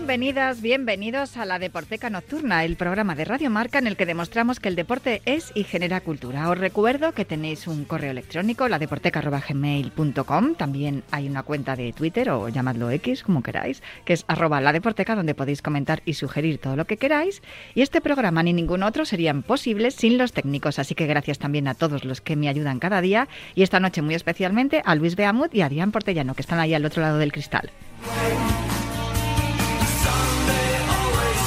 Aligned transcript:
Bienvenidas, 0.00 0.62
bienvenidos 0.62 1.36
a 1.36 1.44
la 1.44 1.58
Deporteca 1.58 2.08
Nocturna, 2.08 2.64
el 2.64 2.76
programa 2.76 3.14
de 3.14 3.26
Radio 3.26 3.50
Marca 3.50 3.78
en 3.78 3.86
el 3.86 3.98
que 3.98 4.06
demostramos 4.06 4.58
que 4.58 4.68
el 4.68 4.74
deporte 4.74 5.20
es 5.26 5.52
y 5.54 5.62
genera 5.62 6.00
cultura. 6.00 6.48
Os 6.48 6.56
recuerdo 6.56 7.12
que 7.12 7.26
tenéis 7.26 7.66
un 7.66 7.84
correo 7.84 8.10
electrónico, 8.10 8.66
ladeporteca.gmail.com, 8.66 10.54
también 10.54 11.04
hay 11.10 11.28
una 11.28 11.42
cuenta 11.42 11.76
de 11.76 11.92
Twitter 11.92 12.30
o 12.30 12.48
llamadlo 12.48 12.90
X, 12.90 13.22
como 13.22 13.42
queráis, 13.42 13.82
que 14.06 14.14
es 14.14 14.24
arroba 14.26 14.60
donde 14.60 15.34
podéis 15.34 15.60
comentar 15.60 16.02
y 16.06 16.14
sugerir 16.14 16.58
todo 16.58 16.76
lo 16.76 16.86
que 16.86 16.96
queráis. 16.96 17.42
Y 17.74 17.82
este 17.82 18.00
programa 18.00 18.42
ni 18.42 18.54
ningún 18.54 18.82
otro 18.82 19.04
serían 19.04 19.42
posibles 19.42 19.94
sin 19.94 20.16
los 20.16 20.32
técnicos, 20.32 20.78
así 20.78 20.94
que 20.94 21.06
gracias 21.06 21.38
también 21.38 21.68
a 21.68 21.74
todos 21.74 22.06
los 22.06 22.22
que 22.22 22.36
me 22.36 22.48
ayudan 22.48 22.80
cada 22.80 23.02
día 23.02 23.28
y 23.54 23.62
esta 23.62 23.80
noche 23.80 24.00
muy 24.00 24.14
especialmente 24.14 24.80
a 24.84 24.94
Luis 24.94 25.14
Beamut 25.14 25.54
y 25.54 25.60
a 25.60 25.66
Adrián 25.66 25.92
Portellano, 25.92 26.34
que 26.34 26.42
están 26.42 26.58
ahí 26.58 26.72
al 26.72 26.86
otro 26.86 27.02
lado 27.02 27.18
del 27.18 27.32
cristal. 27.32 27.70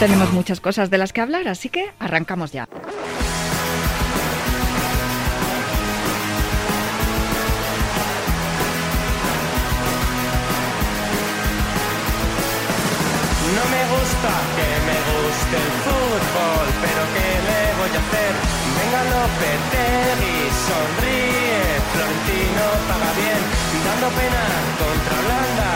Tenemos 0.03 0.33
muchas 0.33 0.59
cosas 0.59 0.89
de 0.89 0.97
las 0.97 1.13
que 1.13 1.21
hablar, 1.21 1.47
así 1.47 1.69
que 1.69 1.93
arrancamos 1.97 2.51
ya. 2.51 2.67
No 2.67 2.75
me 13.71 13.83
gusta 13.95 14.31
que 14.57 14.69
me 14.83 14.97
guste 15.07 15.55
el 15.55 15.71
fútbol, 15.87 16.67
pero 16.83 17.01
¿qué 17.15 17.29
le 17.47 17.61
voy 17.79 17.95
a 17.95 18.03
hacer? 18.03 18.33
Venga 18.75 19.01
Lopetegui, 19.07 20.37
sonríe, 20.67 21.63
Florentino 21.93 22.65
paga 22.91 23.11
bien, 23.15 23.41
dando 23.87 24.07
pena 24.19 24.43
contra 24.83 25.15
Holanda, 25.23 25.71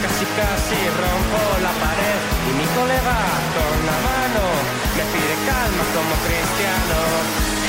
casi 0.00 0.24
casi 0.38 0.78
rompo 0.94 1.42
la 1.60 1.72
pared 1.82 2.33
colega 2.74 3.16
con 3.56 3.76
la 3.86 3.98
mano 4.08 4.42
me 4.96 5.04
pide 5.12 5.34
calma 5.46 5.84
como 5.94 6.14
cristiano. 6.26 6.98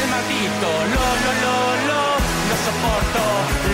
El 0.01 0.07
maldito 0.09 0.69
lo 0.93 1.05
lo 1.23 1.31
lo 1.45 1.57
lo 1.89 2.03
no 2.49 2.55
soporto 2.65 3.21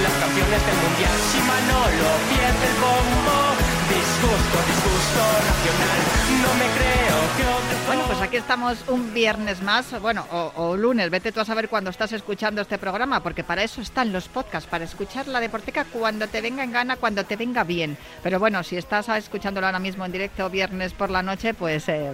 las 0.04 0.16
canciones 0.24 0.62
del 0.68 0.78
mundial 0.84 1.18
si 1.32 1.40
Manolo 1.50 2.09
pierde 2.30 2.66
el 2.72 2.78
bombo 2.84 3.61
disgusto, 4.02 4.57
disgusto 4.66 5.21
nacional. 5.45 5.99
No 6.41 6.53
me 6.55 6.67
creo 6.73 7.19
que 7.38 7.44
otro... 7.44 7.88
Bueno, 7.88 8.03
pues 8.07 8.21
aquí 8.21 8.38
estamos 8.38 8.83
un 8.88 9.13
viernes 9.13 9.61
más, 9.61 9.99
bueno, 10.02 10.25
o, 10.31 10.52
o, 10.55 10.77
lunes, 10.77 11.09
vete 11.09 11.31
tú 11.31 11.39
a 11.39 11.45
saber 11.45 11.69
cuándo 11.69 11.89
estás 11.89 12.11
escuchando 12.13 12.61
este 12.61 12.77
programa, 12.77 13.22
porque 13.22 13.44
para 13.44 13.63
eso 13.63 13.81
están 13.81 14.11
los 14.11 14.27
podcasts, 14.27 14.69
para 14.69 14.85
escuchar 14.85 15.27
la 15.27 15.39
Deporteca 15.39 15.85
cuando 15.85 16.27
te 16.27 16.41
venga 16.41 16.63
en 16.63 16.72
gana, 16.72 16.95
cuando 16.95 17.23
te 17.25 17.35
venga 17.35 17.63
bien. 17.63 17.97
Pero 18.23 18.39
bueno, 18.39 18.63
si 18.63 18.77
estás 18.77 19.09
escuchándolo 19.09 19.67
ahora 19.67 19.79
mismo 19.79 20.05
en 20.05 20.11
directo 20.11 20.49
viernes 20.49 20.94
por 20.94 21.09
la 21.11 21.22
noche, 21.22 21.53
pues... 21.53 21.88
Eh, 21.89 22.11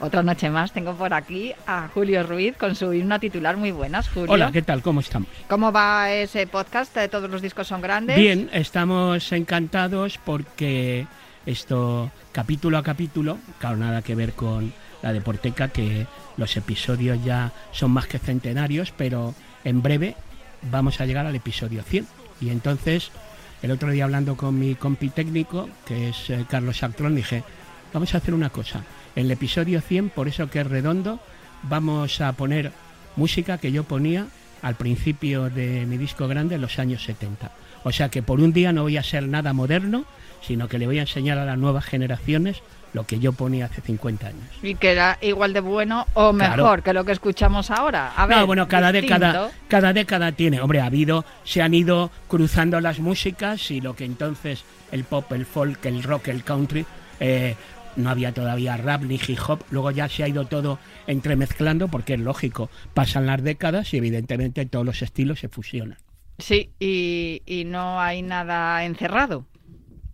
otra 0.00 0.22
noche 0.22 0.48
más 0.48 0.72
tengo 0.72 0.94
por 0.94 1.12
aquí 1.12 1.52
a 1.66 1.88
Julio 1.92 2.22
Ruiz 2.22 2.56
con 2.56 2.76
su 2.76 2.92
himno 2.92 3.18
titular 3.18 3.56
muy 3.56 3.72
buenas, 3.72 4.08
Julio. 4.08 4.32
Hola, 4.32 4.52
¿qué 4.52 4.62
tal? 4.62 4.80
¿Cómo 4.80 5.00
estamos? 5.00 5.28
¿Cómo 5.48 5.72
va 5.72 6.12
ese 6.12 6.46
podcast? 6.46 6.96
¿Todos 7.10 7.28
los 7.28 7.42
discos 7.42 7.66
son 7.66 7.80
grandes? 7.80 8.16
Bien, 8.16 8.48
estamos 8.52 9.32
encantados 9.32 10.18
porque 10.24 11.06
esto 11.48 12.10
capítulo 12.30 12.76
a 12.76 12.82
capítulo, 12.82 13.38
claro, 13.58 13.78
nada 13.78 14.02
que 14.02 14.14
ver 14.14 14.34
con 14.34 14.70
la 15.02 15.14
Deporteca, 15.14 15.68
que 15.68 16.06
los 16.36 16.54
episodios 16.58 17.24
ya 17.24 17.52
son 17.72 17.90
más 17.90 18.06
que 18.06 18.18
centenarios, 18.18 18.92
pero 18.94 19.34
en 19.64 19.80
breve 19.80 20.14
vamos 20.70 21.00
a 21.00 21.06
llegar 21.06 21.24
al 21.24 21.34
episodio 21.34 21.82
100. 21.82 22.06
Y 22.42 22.50
entonces, 22.50 23.10
el 23.62 23.70
otro 23.70 23.90
día 23.90 24.04
hablando 24.04 24.36
con 24.36 24.58
mi 24.58 24.74
compi 24.74 25.08
técnico, 25.08 25.70
que 25.86 26.10
es 26.10 26.28
eh, 26.28 26.44
Carlos 26.48 26.76
Sartrón, 26.76 27.16
dije, 27.16 27.42
vamos 27.94 28.14
a 28.14 28.18
hacer 28.18 28.34
una 28.34 28.50
cosa. 28.50 28.82
En 29.16 29.24
el 29.24 29.30
episodio 29.30 29.80
100, 29.80 30.10
por 30.10 30.28
eso 30.28 30.50
que 30.50 30.60
es 30.60 30.66
redondo, 30.66 31.18
vamos 31.62 32.20
a 32.20 32.30
poner 32.34 32.72
música 33.16 33.56
que 33.56 33.72
yo 33.72 33.84
ponía 33.84 34.26
al 34.60 34.74
principio 34.74 35.48
de 35.48 35.86
mi 35.86 35.96
disco 35.96 36.28
grande 36.28 36.56
en 36.56 36.60
los 36.60 36.78
años 36.78 37.04
70. 37.04 37.50
O 37.84 37.92
sea 37.92 38.10
que 38.10 38.22
por 38.22 38.40
un 38.40 38.52
día 38.52 38.70
no 38.72 38.82
voy 38.82 38.98
a 38.98 39.02
ser 39.02 39.26
nada 39.26 39.54
moderno, 39.54 40.04
sino 40.40 40.68
que 40.68 40.78
le 40.78 40.86
voy 40.86 40.98
a 40.98 41.02
enseñar 41.02 41.38
a 41.38 41.44
las 41.44 41.58
nuevas 41.58 41.84
generaciones 41.84 42.62
lo 42.92 43.04
que 43.04 43.18
yo 43.18 43.32
ponía 43.32 43.66
hace 43.66 43.80
50 43.80 44.26
años. 44.26 44.44
Y 44.62 44.74
que 44.74 44.92
era 44.92 45.18
igual 45.20 45.52
de 45.52 45.60
bueno 45.60 46.06
o 46.14 46.32
mejor 46.32 46.56
claro. 46.56 46.82
que 46.82 46.92
lo 46.92 47.04
que 47.04 47.12
escuchamos 47.12 47.70
ahora. 47.70 48.12
A 48.16 48.26
ver, 48.26 48.38
no, 48.38 48.46
bueno, 48.46 48.68
cada 48.68 48.92
distinto. 48.92 49.14
década, 49.26 49.50
cada 49.68 49.92
década 49.92 50.32
tiene, 50.32 50.60
hombre, 50.60 50.80
ha 50.80 50.86
habido, 50.86 51.24
se 51.44 51.62
han 51.62 51.74
ido 51.74 52.10
cruzando 52.28 52.80
las 52.80 52.98
músicas 52.98 53.70
y 53.70 53.80
lo 53.80 53.94
que 53.94 54.04
entonces 54.04 54.64
el 54.92 55.04
pop, 55.04 55.30
el 55.32 55.46
folk, 55.46 55.84
el 55.86 56.02
rock, 56.02 56.28
el 56.28 56.44
country, 56.44 56.86
eh, 57.20 57.56
no 57.96 58.10
había 58.10 58.32
todavía 58.32 58.76
rap 58.76 59.02
ni 59.02 59.16
hip 59.16 59.38
hop, 59.46 59.64
luego 59.70 59.90
ya 59.90 60.08
se 60.08 60.22
ha 60.22 60.28
ido 60.28 60.46
todo 60.46 60.78
entremezclando 61.06 61.88
porque 61.88 62.14
es 62.14 62.20
lógico, 62.20 62.70
pasan 62.94 63.26
las 63.26 63.42
décadas 63.42 63.92
y 63.92 63.96
evidentemente 63.96 64.64
todos 64.66 64.86
los 64.86 65.02
estilos 65.02 65.40
se 65.40 65.48
fusionan. 65.48 65.98
Sí, 66.38 66.70
y, 66.78 67.42
y 67.44 67.64
no 67.64 68.00
hay 68.00 68.22
nada 68.22 68.84
encerrado 68.84 69.44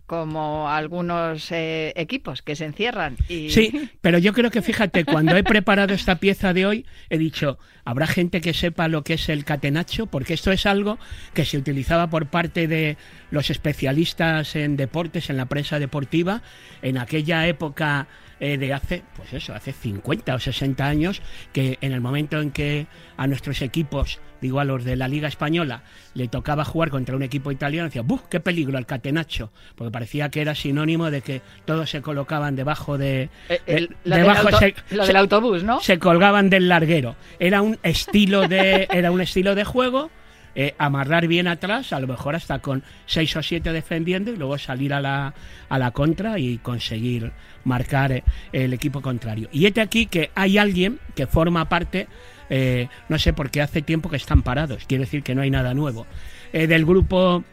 como 0.05 0.69
algunos 0.69 1.51
eh, 1.51 1.93
equipos 1.95 2.41
que 2.41 2.55
se 2.55 2.65
encierran. 2.65 3.17
Y... 3.27 3.49
Sí, 3.49 3.89
pero 4.01 4.17
yo 4.17 4.33
creo 4.33 4.51
que 4.51 4.61
fíjate, 4.61 5.05
cuando 5.05 5.35
he 5.35 5.43
preparado 5.43 5.93
esta 5.93 6.15
pieza 6.19 6.53
de 6.53 6.65
hoy, 6.65 6.85
he 7.09 7.17
dicho, 7.17 7.57
habrá 7.83 8.07
gente 8.07 8.41
que 8.41 8.53
sepa 8.53 8.87
lo 8.87 9.03
que 9.03 9.13
es 9.13 9.29
el 9.29 9.45
catenacho, 9.45 10.05
porque 10.07 10.33
esto 10.33 10.51
es 10.51 10.65
algo 10.65 10.99
que 11.33 11.45
se 11.45 11.57
utilizaba 11.57 12.09
por 12.09 12.27
parte 12.27 12.67
de 12.67 12.97
los 13.31 13.49
especialistas 13.49 14.55
en 14.55 14.77
deportes, 14.77 15.29
en 15.29 15.37
la 15.37 15.45
prensa 15.45 15.79
deportiva, 15.79 16.41
en 16.81 16.97
aquella 16.97 17.47
época 17.47 18.07
eh, 18.39 18.57
de 18.57 18.73
hace, 18.73 19.03
pues 19.15 19.33
eso, 19.33 19.53
hace 19.53 19.71
50 19.71 20.35
o 20.35 20.39
60 20.39 20.85
años, 20.85 21.21
que 21.53 21.77
en 21.81 21.93
el 21.93 22.01
momento 22.01 22.41
en 22.41 22.51
que 22.51 22.87
a 23.17 23.27
nuestros 23.27 23.61
equipos, 23.61 24.19
digo 24.41 24.59
a 24.59 24.65
los 24.65 24.83
de 24.83 24.95
la 24.95 25.07
Liga 25.07 25.27
Española, 25.27 25.83
le 26.13 26.27
tocaba 26.27 26.65
jugar 26.65 26.89
contra 26.89 27.15
un 27.15 27.23
equipo 27.23 27.51
italiano, 27.51 27.87
decía, 27.87 28.01
¡buf! 28.01 28.23
¡Qué 28.29 28.39
peligro 28.39 28.77
el 28.77 28.85
catenacho! 28.85 29.51
Porque 29.75 29.91
parecía 29.91 30.29
que 30.29 30.41
era 30.41 30.53
sinónimo 30.53 31.11
de 31.11 31.21
que 31.21 31.41
todos 31.63 31.89
se 31.89 32.01
colocaban 32.01 32.55
debajo 32.55 32.97
de. 32.97 33.29
Eh, 33.49 33.61
el, 33.65 33.95
debajo 34.03 34.47
del 34.47 34.55
auto, 34.55 34.59
se, 34.59 34.95
lo 34.95 35.07
del 35.07 35.15
autobús, 35.15 35.63
¿no? 35.63 35.79
Se 35.79 35.97
colgaban 35.97 36.49
del 36.49 36.67
larguero. 36.67 37.15
Era 37.39 37.61
un 37.61 37.79
estilo 37.83 38.47
de, 38.47 38.87
era 38.91 39.11
un 39.11 39.21
estilo 39.21 39.55
de 39.55 39.63
juego. 39.63 40.11
Eh, 40.57 40.73
amarrar 40.77 41.27
bien 41.27 41.49
atrás, 41.49 41.91
a 41.91 41.99
lo 41.99 42.07
mejor 42.07 42.33
hasta 42.33 42.59
con 42.59 42.81
seis 43.05 43.35
o 43.35 43.43
siete 43.43 43.73
defendiendo 43.73 44.31
y 44.31 44.37
luego 44.37 44.57
salir 44.57 44.93
a 44.93 45.01
la, 45.01 45.33
a 45.67 45.77
la 45.77 45.91
contra 45.91 46.39
y 46.39 46.59
conseguir 46.59 47.33
marcar 47.65 48.13
eh, 48.13 48.23
el 48.53 48.71
equipo 48.71 49.01
contrario. 49.01 49.49
Y 49.51 49.65
este 49.65 49.81
aquí 49.81 50.05
que 50.05 50.31
hay 50.33 50.57
alguien 50.57 50.99
que 51.13 51.27
forma 51.27 51.67
parte, 51.67 52.07
eh, 52.49 52.87
no 53.09 53.19
sé 53.19 53.33
por 53.33 53.51
qué 53.51 53.61
hace 53.61 53.81
tiempo 53.81 54.09
que 54.09 54.15
están 54.15 54.43
parados, 54.43 54.85
quiere 54.87 55.03
decir 55.03 55.23
que 55.23 55.35
no 55.35 55.41
hay 55.41 55.51
nada 55.51 55.73
nuevo, 55.73 56.07
del 56.53 56.85
grupo 56.85 57.43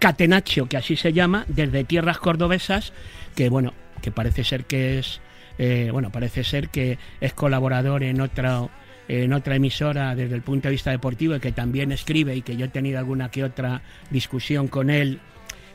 Catenaccio, 0.00 0.66
que 0.66 0.76
así 0.76 0.96
se 0.96 1.12
llama, 1.12 1.44
desde 1.46 1.84
tierras 1.84 2.18
cordobesas, 2.18 2.92
que 3.36 3.48
bueno, 3.48 3.72
que 4.02 4.10
parece 4.10 4.42
ser 4.42 4.64
que 4.64 4.98
es, 4.98 5.20
bueno, 5.92 6.10
parece 6.10 6.42
ser 6.42 6.68
que 6.68 6.98
es 7.20 7.32
colaborador 7.32 8.02
en 8.02 8.20
otra 8.20 8.68
en 9.08 9.32
otra 9.32 9.56
emisora 9.56 10.14
desde 10.14 10.34
el 10.34 10.42
punto 10.42 10.68
de 10.68 10.72
vista 10.72 10.90
deportivo 10.90 11.36
y 11.36 11.40
que 11.40 11.52
también 11.52 11.92
escribe 11.92 12.34
y 12.36 12.42
que 12.42 12.56
yo 12.56 12.66
he 12.66 12.68
tenido 12.68 12.98
alguna 12.98 13.30
que 13.30 13.44
otra 13.44 13.82
discusión 14.10 14.68
con 14.68 14.90
él 14.90 15.20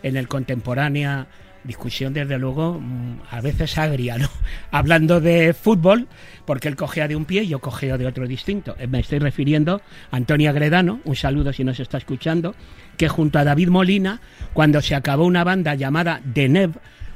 en 0.02 0.18
el 0.18 0.28
contemporánea 0.28 1.28
discusión 1.64 2.14
desde 2.14 2.38
luego 2.38 2.82
a 3.30 3.42
veces 3.42 3.78
agria, 3.78 4.18
¿no? 4.18 4.30
Hablando 4.72 5.20
de 5.20 5.54
fútbol, 5.54 6.08
porque 6.46 6.68
él 6.68 6.76
cogea 6.76 7.08
de 7.08 7.16
un 7.16 7.26
pie 7.26 7.44
y 7.44 7.48
yo 7.48 7.60
cogeo 7.60 7.98
de 7.98 8.08
otro 8.08 8.28
distinto. 8.28 8.76
Me 8.88 9.00
estoy 9.00 9.20
refiriendo 9.20 9.82
a 10.12 10.16
Antonia 10.16 10.52
Gredano, 10.52 11.00
un 11.04 11.16
saludo 11.16 11.54
si 11.54 11.64
nos 11.64 11.80
está 11.80 11.98
escuchando, 11.98 12.56
que 12.98 13.10
junto 13.10 13.40
a 13.40 13.44
David 13.44 13.70
Molina, 13.70 14.22
cuando 14.54 14.82
se 14.82 14.96
acabó 14.96 15.26
una 15.26 15.44
banda 15.44 15.76
llamada 15.76 16.22
The 16.34 16.50
Nev, 16.50 16.72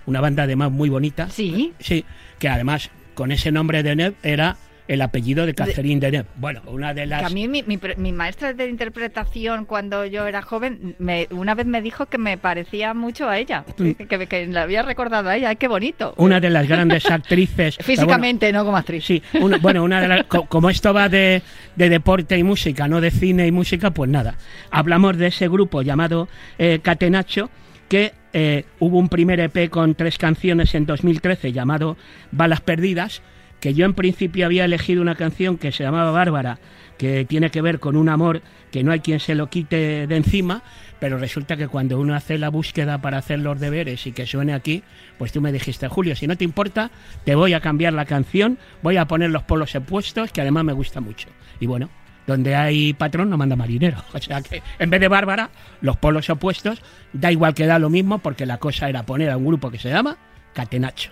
una 0.05 0.21
banda 0.21 0.43
además 0.43 0.71
muy 0.71 0.89
bonita, 0.89 1.29
sí, 1.29 1.73
sí, 1.79 2.05
que 2.39 2.49
además 2.49 2.89
con 3.13 3.31
ese 3.31 3.51
nombre 3.51 3.83
de 3.83 3.95
Nev 3.95 4.15
era 4.23 4.57
el 4.87 5.01
apellido 5.01 5.45
de 5.45 5.53
Catherine 5.53 5.99
de... 5.99 6.11
Deneuve. 6.11 6.29
Bueno, 6.37 6.61
una 6.67 6.93
de 6.93 7.05
las... 7.05 7.21
Que 7.21 7.25
a 7.27 7.29
mí 7.29 7.47
mi, 7.47 7.63
mi, 7.63 7.79
mi, 7.97 8.11
maestra 8.11 8.53
de 8.53 8.67
interpretación 8.67 9.65
cuando 9.65 10.05
yo 10.05 10.27
era 10.27 10.41
joven 10.41 10.95
me, 10.99 11.27
una 11.31 11.55
vez 11.55 11.65
me 11.65 11.81
dijo 11.81 12.05
que 12.07 12.17
me 12.17 12.37
parecía 12.37 12.93
mucho 12.93 13.29
a 13.29 13.37
ella, 13.37 13.65
que, 13.77 13.95
que, 13.95 14.27
que 14.27 14.47
la 14.47 14.63
había 14.63 14.81
recordado 14.81 15.29
a 15.29 15.37
ella, 15.37 15.49
¡ay, 15.49 15.55
qué 15.55 15.67
bonito! 15.67 16.13
Una 16.17 16.39
de 16.39 16.49
las 16.49 16.67
grandes 16.67 17.09
actrices... 17.09 17.77
Físicamente, 17.81 18.47
bueno, 18.47 18.59
no 18.59 18.65
como 18.65 18.77
actriz. 18.77 19.05
Sí, 19.05 19.21
una, 19.39 19.57
bueno, 19.57 19.83
una 19.83 20.01
de 20.01 20.07
las, 20.07 20.23
como 20.25 20.69
esto 20.69 20.93
va 20.93 21.09
de, 21.09 21.41
de, 21.75 21.89
deporte 21.89 22.37
y 22.37 22.43
música, 22.43 22.87
no 22.87 23.01
de 23.01 23.11
cine 23.11 23.47
y 23.47 23.51
música, 23.51 23.91
pues 23.91 24.09
nada. 24.09 24.35
Hablamos 24.71 25.17
de 25.17 25.27
ese 25.27 25.47
grupo 25.47 25.81
llamado 25.81 26.27
eh, 26.57 26.79
Catenacho, 26.81 27.49
que 27.87 28.13
eh, 28.33 28.65
hubo 28.79 28.97
un 28.97 29.09
primer 29.09 29.39
EP 29.39 29.69
con 29.69 29.95
tres 29.95 30.17
canciones 30.17 30.73
en 30.75 30.85
2013 30.85 31.51
llamado 31.51 31.97
Balas 32.31 32.61
Perdidas, 32.61 33.21
que 33.63 33.73
yo 33.73 33.85
en 33.85 33.93
principio 33.93 34.45
había 34.45 34.65
elegido 34.65 35.01
una 35.01 35.15
canción 35.15 35.57
que 35.57 35.71
se 35.71 35.85
llamaba 35.85 36.11
Bárbara, 36.11 36.59
que 36.97 37.23
tiene 37.23 37.49
que 37.49 37.61
ver 37.61 37.79
con 37.79 37.95
un 37.95 38.09
amor 38.09 38.41
que 38.71 38.83
no 38.83 38.91
hay 38.91 38.99
quien 38.99 39.21
se 39.21 39.35
lo 39.35 39.49
quite 39.49 40.05
de 40.05 40.15
encima, 40.17 40.63
pero 40.99 41.17
resulta 41.17 41.55
que 41.55 41.69
cuando 41.69 41.97
uno 41.97 42.13
hace 42.13 42.37
la 42.37 42.49
búsqueda 42.49 43.01
para 43.01 43.19
hacer 43.19 43.39
los 43.39 43.57
deberes 43.61 44.05
y 44.05 44.11
que 44.11 44.25
suene 44.25 44.53
aquí, 44.53 44.83
pues 45.17 45.31
tú 45.31 45.39
me 45.39 45.53
dijiste, 45.53 45.87
Julio, 45.87 46.13
si 46.13 46.27
no 46.27 46.35
te 46.35 46.43
importa, 46.43 46.91
te 47.23 47.35
voy 47.35 47.53
a 47.53 47.61
cambiar 47.61 47.93
la 47.93 48.03
canción, 48.03 48.57
voy 48.81 48.97
a 48.97 49.07
poner 49.07 49.29
los 49.29 49.43
polos 49.43 49.73
opuestos, 49.75 50.33
que 50.33 50.41
además 50.41 50.65
me 50.65 50.73
gusta 50.73 50.99
mucho. 50.99 51.29
Y 51.61 51.65
bueno, 51.65 51.89
donde 52.27 52.57
hay 52.57 52.91
patrón 52.91 53.29
no 53.29 53.37
manda 53.37 53.55
marinero. 53.55 54.03
O 54.13 54.19
sea 54.19 54.41
que 54.41 54.61
en 54.77 54.89
vez 54.89 54.99
de 54.99 55.07
Bárbara, 55.07 55.51
los 55.79 55.95
polos 55.95 56.29
opuestos, 56.29 56.81
da 57.13 57.31
igual 57.31 57.53
que 57.53 57.65
da 57.65 57.79
lo 57.79 57.89
mismo, 57.89 58.19
porque 58.19 58.45
la 58.45 58.57
cosa 58.57 58.89
era 58.89 59.05
poner 59.05 59.29
a 59.29 59.37
un 59.37 59.45
grupo 59.45 59.71
que 59.71 59.79
se 59.79 59.87
llama 59.87 60.17
Catenacho. 60.53 61.11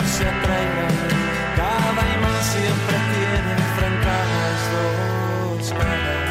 Se 0.00 0.24
atraigan, 0.26 0.96
cada 1.56 2.02
imán 2.14 2.42
siempre 2.42 2.96
tiene 3.12 3.50
enfrentadas 3.52 4.60
dos 4.74 5.72
caras 5.72 6.22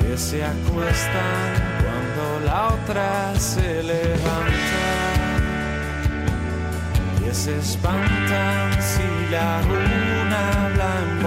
que 0.00 0.18
se 0.18 0.44
acuestan 0.44 1.44
cuando 1.82 2.46
la 2.46 2.68
otra 2.68 3.34
se 3.38 3.82
levanta, 3.82 4.84
que 7.18 7.34
se 7.34 7.58
espantan 7.58 8.72
si 8.80 9.30
la 9.30 9.60
una 9.66 10.66
habla 10.66 10.90
en 11.02 11.22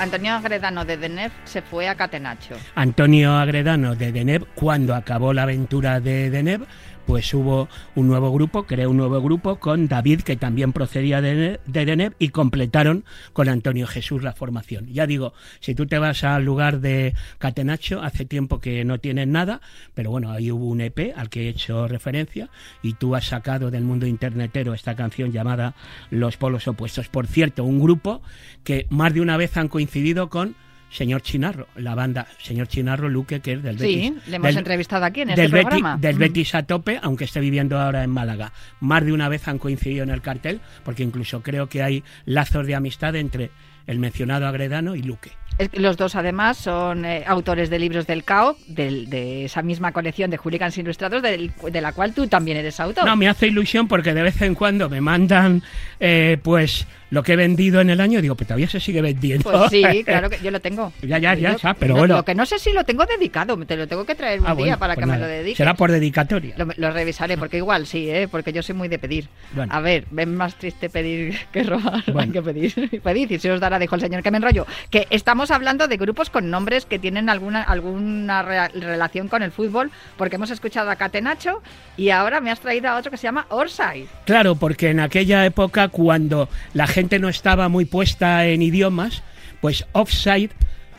Antonio 0.00 0.34
Agredano 0.34 0.84
de 0.84 0.96
Denef 0.96 1.32
se 1.44 1.62
fue 1.62 1.88
a 1.88 1.94
Catenacho. 1.94 2.56
Antonio 2.74 3.36
Agredano 3.36 3.94
de 3.94 4.10
Deneb, 4.10 4.44
cuando 4.56 4.92
acabó 4.92 5.32
la 5.32 5.44
aventura 5.44 6.00
de 6.00 6.30
Deneb, 6.30 6.62
pues 7.08 7.32
hubo 7.32 7.70
un 7.94 8.06
nuevo 8.06 8.30
grupo, 8.30 8.64
creó 8.64 8.90
un 8.90 8.98
nuevo 8.98 9.22
grupo 9.22 9.58
con 9.58 9.88
David, 9.88 10.20
que 10.20 10.36
también 10.36 10.74
procedía 10.74 11.22
de, 11.22 11.58
de 11.64 11.84
Deneb, 11.86 12.12
y 12.18 12.28
completaron 12.28 13.06
con 13.32 13.48
Antonio 13.48 13.86
Jesús 13.86 14.22
la 14.22 14.34
formación. 14.34 14.88
Ya 14.92 15.06
digo, 15.06 15.32
si 15.60 15.74
tú 15.74 15.86
te 15.86 15.98
vas 15.98 16.22
al 16.22 16.44
lugar 16.44 16.80
de 16.80 17.14
Catenacho, 17.38 18.02
hace 18.02 18.26
tiempo 18.26 18.60
que 18.60 18.84
no 18.84 18.98
tienen 18.98 19.32
nada, 19.32 19.62
pero 19.94 20.10
bueno, 20.10 20.30
ahí 20.30 20.50
hubo 20.50 20.66
un 20.66 20.82
EP 20.82 21.14
al 21.16 21.30
que 21.30 21.46
he 21.46 21.48
hecho 21.48 21.88
referencia, 21.88 22.50
y 22.82 22.92
tú 22.92 23.16
has 23.16 23.24
sacado 23.24 23.70
del 23.70 23.84
mundo 23.84 24.06
internetero 24.06 24.74
esta 24.74 24.94
canción 24.94 25.32
llamada 25.32 25.74
Los 26.10 26.36
Polos 26.36 26.68
Opuestos. 26.68 27.08
Por 27.08 27.26
cierto, 27.26 27.64
un 27.64 27.80
grupo 27.80 28.20
que 28.64 28.86
más 28.90 29.14
de 29.14 29.22
una 29.22 29.38
vez 29.38 29.56
han 29.56 29.68
coincidido 29.68 30.28
con 30.28 30.56
Señor 30.90 31.22
Chinarro, 31.22 31.68
la 31.76 31.94
banda 31.94 32.26
Señor 32.42 32.68
Chinarro 32.68 33.08
Luque, 33.08 33.40
que 33.40 33.52
es 33.54 33.62
del 33.62 33.76
Betis. 33.76 33.96
Sí, 34.06 34.14
le 34.30 34.36
hemos 34.36 34.48
del- 34.48 34.58
entrevistado 34.58 35.04
aquí 35.04 35.20
en 35.22 35.28
del, 35.28 35.40
este 35.40 35.56
Beti- 35.56 35.62
programa. 35.62 35.96
del 35.98 36.16
Mm. 36.16 36.18
Betis 36.18 36.54
a 36.54 36.62
tope, 36.62 36.98
aunque 37.02 37.24
esté 37.24 37.40
viviendo 37.40 37.78
ahora 37.78 38.02
en 38.04 38.10
Málaga. 38.10 38.52
Más 38.80 39.04
de 39.04 39.12
una 39.12 39.28
vez 39.28 39.46
han 39.48 39.58
coincidido 39.58 40.02
en 40.04 40.10
el 40.10 40.22
cartel, 40.22 40.60
porque 40.84 41.02
incluso 41.02 41.42
creo 41.42 41.68
que 41.68 41.82
hay 41.82 42.02
lazos 42.24 42.66
de 42.66 42.74
amistad 42.74 43.14
entre 43.16 43.50
el 43.86 43.98
mencionado 43.98 44.46
Agredano 44.46 44.94
y 44.94 45.02
Luque. 45.02 45.30
Los 45.72 45.96
dos, 45.96 46.14
además, 46.14 46.56
son 46.58 47.04
eh, 47.04 47.24
autores 47.26 47.68
de 47.68 47.78
libros 47.80 48.06
del 48.06 48.22
CAO, 48.22 48.56
del- 48.68 49.08
de 49.10 49.46
esa 49.46 49.60
misma 49.62 49.90
colección 49.92 50.30
de 50.30 50.36
Hooligans 50.36 50.76
Ilustrados, 50.78 51.20
del- 51.22 51.52
de 51.72 51.80
la 51.80 51.92
cual 51.92 52.12
tú 52.14 52.28
también 52.28 52.58
eres 52.58 52.78
autor. 52.80 53.04
No, 53.06 53.16
me 53.16 53.28
hace 53.28 53.48
ilusión 53.48 53.88
porque 53.88 54.14
de 54.14 54.22
vez 54.22 54.40
en 54.42 54.54
cuando 54.54 54.88
me 54.88 55.00
mandan 55.00 55.62
eh, 56.00 56.38
pues 56.44 56.86
lo 57.10 57.22
que 57.22 57.32
he 57.32 57.36
vendido 57.36 57.80
en 57.80 57.90
el 57.90 58.00
año, 58.00 58.20
digo, 58.20 58.34
pues 58.34 58.46
todavía 58.48 58.68
se 58.68 58.80
sigue 58.80 59.00
vendiendo. 59.02 59.50
Pues 59.50 59.70
sí, 59.70 59.82
claro 60.04 60.28
que 60.30 60.38
yo 60.42 60.50
lo 60.50 60.60
tengo. 60.60 60.92
Ya, 61.02 61.18
ya, 61.18 61.34
ya, 61.34 61.56
ya, 61.56 61.74
pero 61.74 61.94
bueno. 61.96 62.16
Lo 62.16 62.24
que 62.24 62.34
no 62.34 62.44
sé 62.46 62.58
si 62.58 62.72
lo 62.72 62.84
tengo 62.84 63.04
dedicado, 63.06 63.56
te 63.64 63.76
lo 63.76 63.86
tengo 63.88 64.04
que 64.04 64.14
traer 64.14 64.40
un 64.40 64.46
Ah, 64.46 64.54
día 64.54 64.64
bueno, 64.64 64.78
para 64.78 64.94
pues 64.94 65.04
que 65.04 65.10
me 65.10 65.16
nada. 65.18 65.26
lo 65.26 65.32
dediques. 65.32 65.56
Será 65.58 65.74
por 65.74 65.90
dedicatoria. 65.90 66.54
Lo, 66.56 66.66
lo 66.76 66.90
revisaré, 66.90 67.36
porque 67.38 67.56
igual 67.58 67.86
sí, 67.86 68.10
¿eh? 68.10 68.28
porque 68.30 68.52
yo 68.52 68.62
soy 68.62 68.74
muy 68.74 68.88
de 68.88 68.98
pedir. 68.98 69.28
Bueno. 69.52 69.72
A 69.74 69.80
ver, 69.80 70.04
ven 70.10 70.34
más 70.34 70.54
triste 70.56 70.90
pedir 70.90 71.36
que 71.52 71.62
robar. 71.62 72.02
Bueno. 72.18 72.20
Hay 72.20 72.30
que 72.30 72.42
pedir. 72.42 73.00
Pedid 73.02 73.30
y 73.30 73.38
se 73.38 73.50
os 73.52 73.60
dará, 73.60 73.78
dijo 73.78 73.94
el 73.94 74.00
señor 74.00 74.22
que 74.22 74.30
me 74.30 74.38
enrollo. 74.38 74.66
Que 74.90 75.06
estamos 75.10 75.50
hablando 75.50 75.88
de 75.88 75.96
grupos 75.96 76.30
con 76.30 76.50
nombres 76.50 76.84
que 76.84 76.98
tienen 76.98 77.28
alguna, 77.28 77.62
alguna 77.62 78.42
relación 78.42 79.28
con 79.28 79.42
el 79.42 79.52
fútbol, 79.52 79.90
porque 80.16 80.36
hemos 80.36 80.50
escuchado 80.50 80.90
a 80.90 80.96
Catenacho 80.96 81.62
y 81.96 82.10
ahora 82.10 82.40
me 82.40 82.50
has 82.50 82.60
traído 82.60 82.88
a 82.88 82.96
otro 82.96 83.10
que 83.10 83.16
se 83.16 83.24
llama 83.24 83.46
Orsay. 83.50 84.06
Claro, 84.24 84.56
porque 84.56 84.90
en 84.90 85.00
aquella 85.00 85.44
época, 85.46 85.88
cuando 85.88 86.48
la 86.74 86.86
gente 86.86 86.97
no 87.18 87.28
estaba 87.28 87.68
muy 87.68 87.84
puesta 87.84 88.46
en 88.46 88.62
idiomas, 88.62 89.22
pues 89.60 89.86
offside 89.92 90.50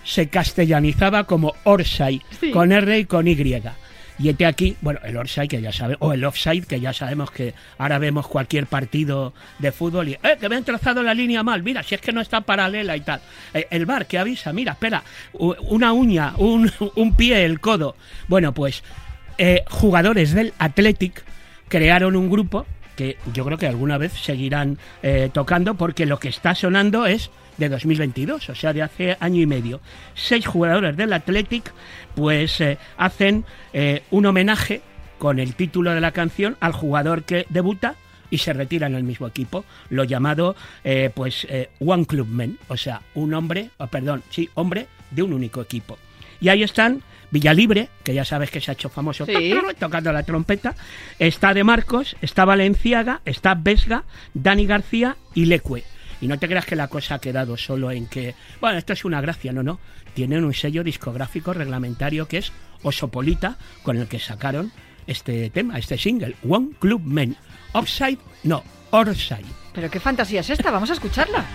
se 0.03 0.27
castellanizaba 0.29 1.25
como 1.25 1.53
orside, 1.63 2.21
Sí. 2.39 2.51
con 2.51 2.71
R 2.71 2.99
y 2.99 3.05
con 3.05 3.27
Y. 3.27 3.61
Y 4.21 4.27
este 4.27 4.45
aquí, 4.45 4.75
bueno, 4.81 4.99
el 5.05 5.15
orside 5.15 5.47
que 5.47 5.61
ya 5.61 5.71
sabe, 5.71 5.95
o 5.99 6.11
el 6.11 6.25
offside 6.25 6.65
que 6.65 6.79
ya 6.81 6.91
sabemos 6.91 7.31
que 7.31 7.53
ahora 7.77 7.99
vemos 7.99 8.27
cualquier 8.27 8.65
partido 8.67 9.33
de 9.59 9.71
fútbol 9.71 10.09
y, 10.09 10.13
eh, 10.13 10.35
que 10.39 10.49
me 10.49 10.57
han 10.57 10.65
trazado 10.65 11.01
la 11.03 11.13
línea 11.13 11.41
mal, 11.41 11.63
mira, 11.63 11.83
si 11.83 11.95
es 11.95 12.01
que 12.01 12.11
no 12.11 12.19
está 12.19 12.41
paralela 12.41 12.97
y 12.97 13.01
tal. 13.01 13.21
Eh, 13.53 13.67
el 13.69 13.85
bar 13.85 14.07
que 14.07 14.17
avisa, 14.19 14.51
mira, 14.51 14.73
espera, 14.73 15.03
una 15.33 15.93
uña, 15.93 16.33
un, 16.37 16.69
un 16.95 17.13
pie, 17.15 17.45
el 17.45 17.61
codo. 17.61 17.95
Bueno, 18.27 18.53
pues 18.53 18.83
eh, 19.37 19.63
jugadores 19.69 20.33
del 20.33 20.53
Athletic 20.59 21.23
crearon 21.69 22.17
un 22.17 22.29
grupo 22.29 22.65
que 22.99 23.15
yo 23.31 23.45
creo 23.45 23.57
que 23.57 23.65
alguna 23.65 23.97
vez 23.97 24.11
seguirán 24.11 24.77
eh, 25.03 25.29
tocando 25.31 25.75
porque 25.75 26.05
lo 26.05 26.19
que 26.19 26.27
está 26.27 26.53
sonando 26.53 27.05
es 27.05 27.31
de 27.55 27.69
2022, 27.69 28.49
o 28.49 28.55
sea, 28.55 28.73
de 28.73 28.81
hace 28.81 29.15
año 29.21 29.41
y 29.41 29.45
medio. 29.45 29.79
Seis 30.15 30.45
jugadores 30.45 30.97
del 30.97 31.13
Athletic 31.13 31.71
pues 32.13 32.59
eh, 32.59 32.77
hacen 32.97 33.45
eh, 33.71 34.03
un 34.11 34.25
homenaje 34.25 34.81
con 35.17 35.39
el 35.39 35.55
título 35.55 35.93
de 35.93 36.01
la 36.01 36.11
canción 36.11 36.57
al 36.59 36.73
jugador 36.73 37.23
que 37.23 37.45
debuta 37.47 37.95
y 38.29 38.39
se 38.39 38.51
retira 38.51 38.87
en 38.87 38.95
el 38.95 39.05
mismo 39.05 39.27
equipo, 39.27 39.63
lo 39.89 40.03
llamado 40.03 40.55
pues 41.15 41.47
One 41.79 42.05
Club 42.05 42.27
Men, 42.27 42.59
o 42.67 42.77
sea, 42.77 43.01
un 43.15 43.33
hombre, 43.33 43.71
oh, 43.77 43.87
perdón, 43.87 44.21
sí, 44.29 44.49
hombre 44.53 44.87
de 45.09 45.23
un 45.23 45.33
único 45.33 45.61
equipo. 45.61 45.97
Y 46.41 46.49
ahí 46.49 46.63
están 46.63 47.03
Villalibre, 47.31 47.89
que 48.03 48.13
ya 48.13 48.25
sabes 48.25 48.49
que 48.49 48.59
se 48.59 48.71
ha 48.71 48.73
hecho 48.73 48.89
famoso 48.89 49.25
Sí. 49.25 49.53
tocando 49.79 50.11
la 50.11 50.23
trompeta, 50.23 50.75
está 51.19 51.53
De 51.53 51.63
Marcos, 51.63 52.15
está 52.21 52.45
Valenciaga, 52.45 53.21
está 53.25 53.53
Vesga, 53.55 54.03
Dani 54.33 54.65
García 54.65 55.15
y 55.35 55.45
Lecue. 55.45 55.83
Y 56.21 56.27
no 56.27 56.37
te 56.37 56.47
creas 56.47 56.65
que 56.65 56.75
la 56.75 56.87
cosa 56.87 57.15
ha 57.15 57.19
quedado 57.19 57.55
solo 57.55 57.91
en 57.91 58.07
que, 58.07 58.35
bueno, 58.59 58.77
esto 58.77 58.93
es 58.93 59.05
una 59.05 59.21
gracia, 59.21 59.53
no, 59.53 59.63
no. 59.63 59.79
Tienen 60.13 60.43
un 60.43 60.53
sello 60.53 60.83
discográfico 60.83 61.53
reglamentario 61.53 62.27
que 62.27 62.39
es 62.39 62.51
Osopolita, 62.83 63.57
con 63.83 63.97
el 63.97 64.07
que 64.07 64.19
sacaron 64.19 64.71
este 65.07 65.49
tema, 65.49 65.77
este 65.77 65.97
single, 65.97 66.35
One 66.47 66.71
Club 66.79 67.01
Men. 67.05 67.37
Offside, 67.73 68.17
no, 68.43 68.63
Orside. 68.89 69.45
Pero 69.73 69.89
qué 69.89 69.99
fantasía 69.99 70.41
es 70.41 70.49
esta, 70.49 70.71
vamos 70.71 70.89
a 70.89 70.93
escucharla. 70.93 71.45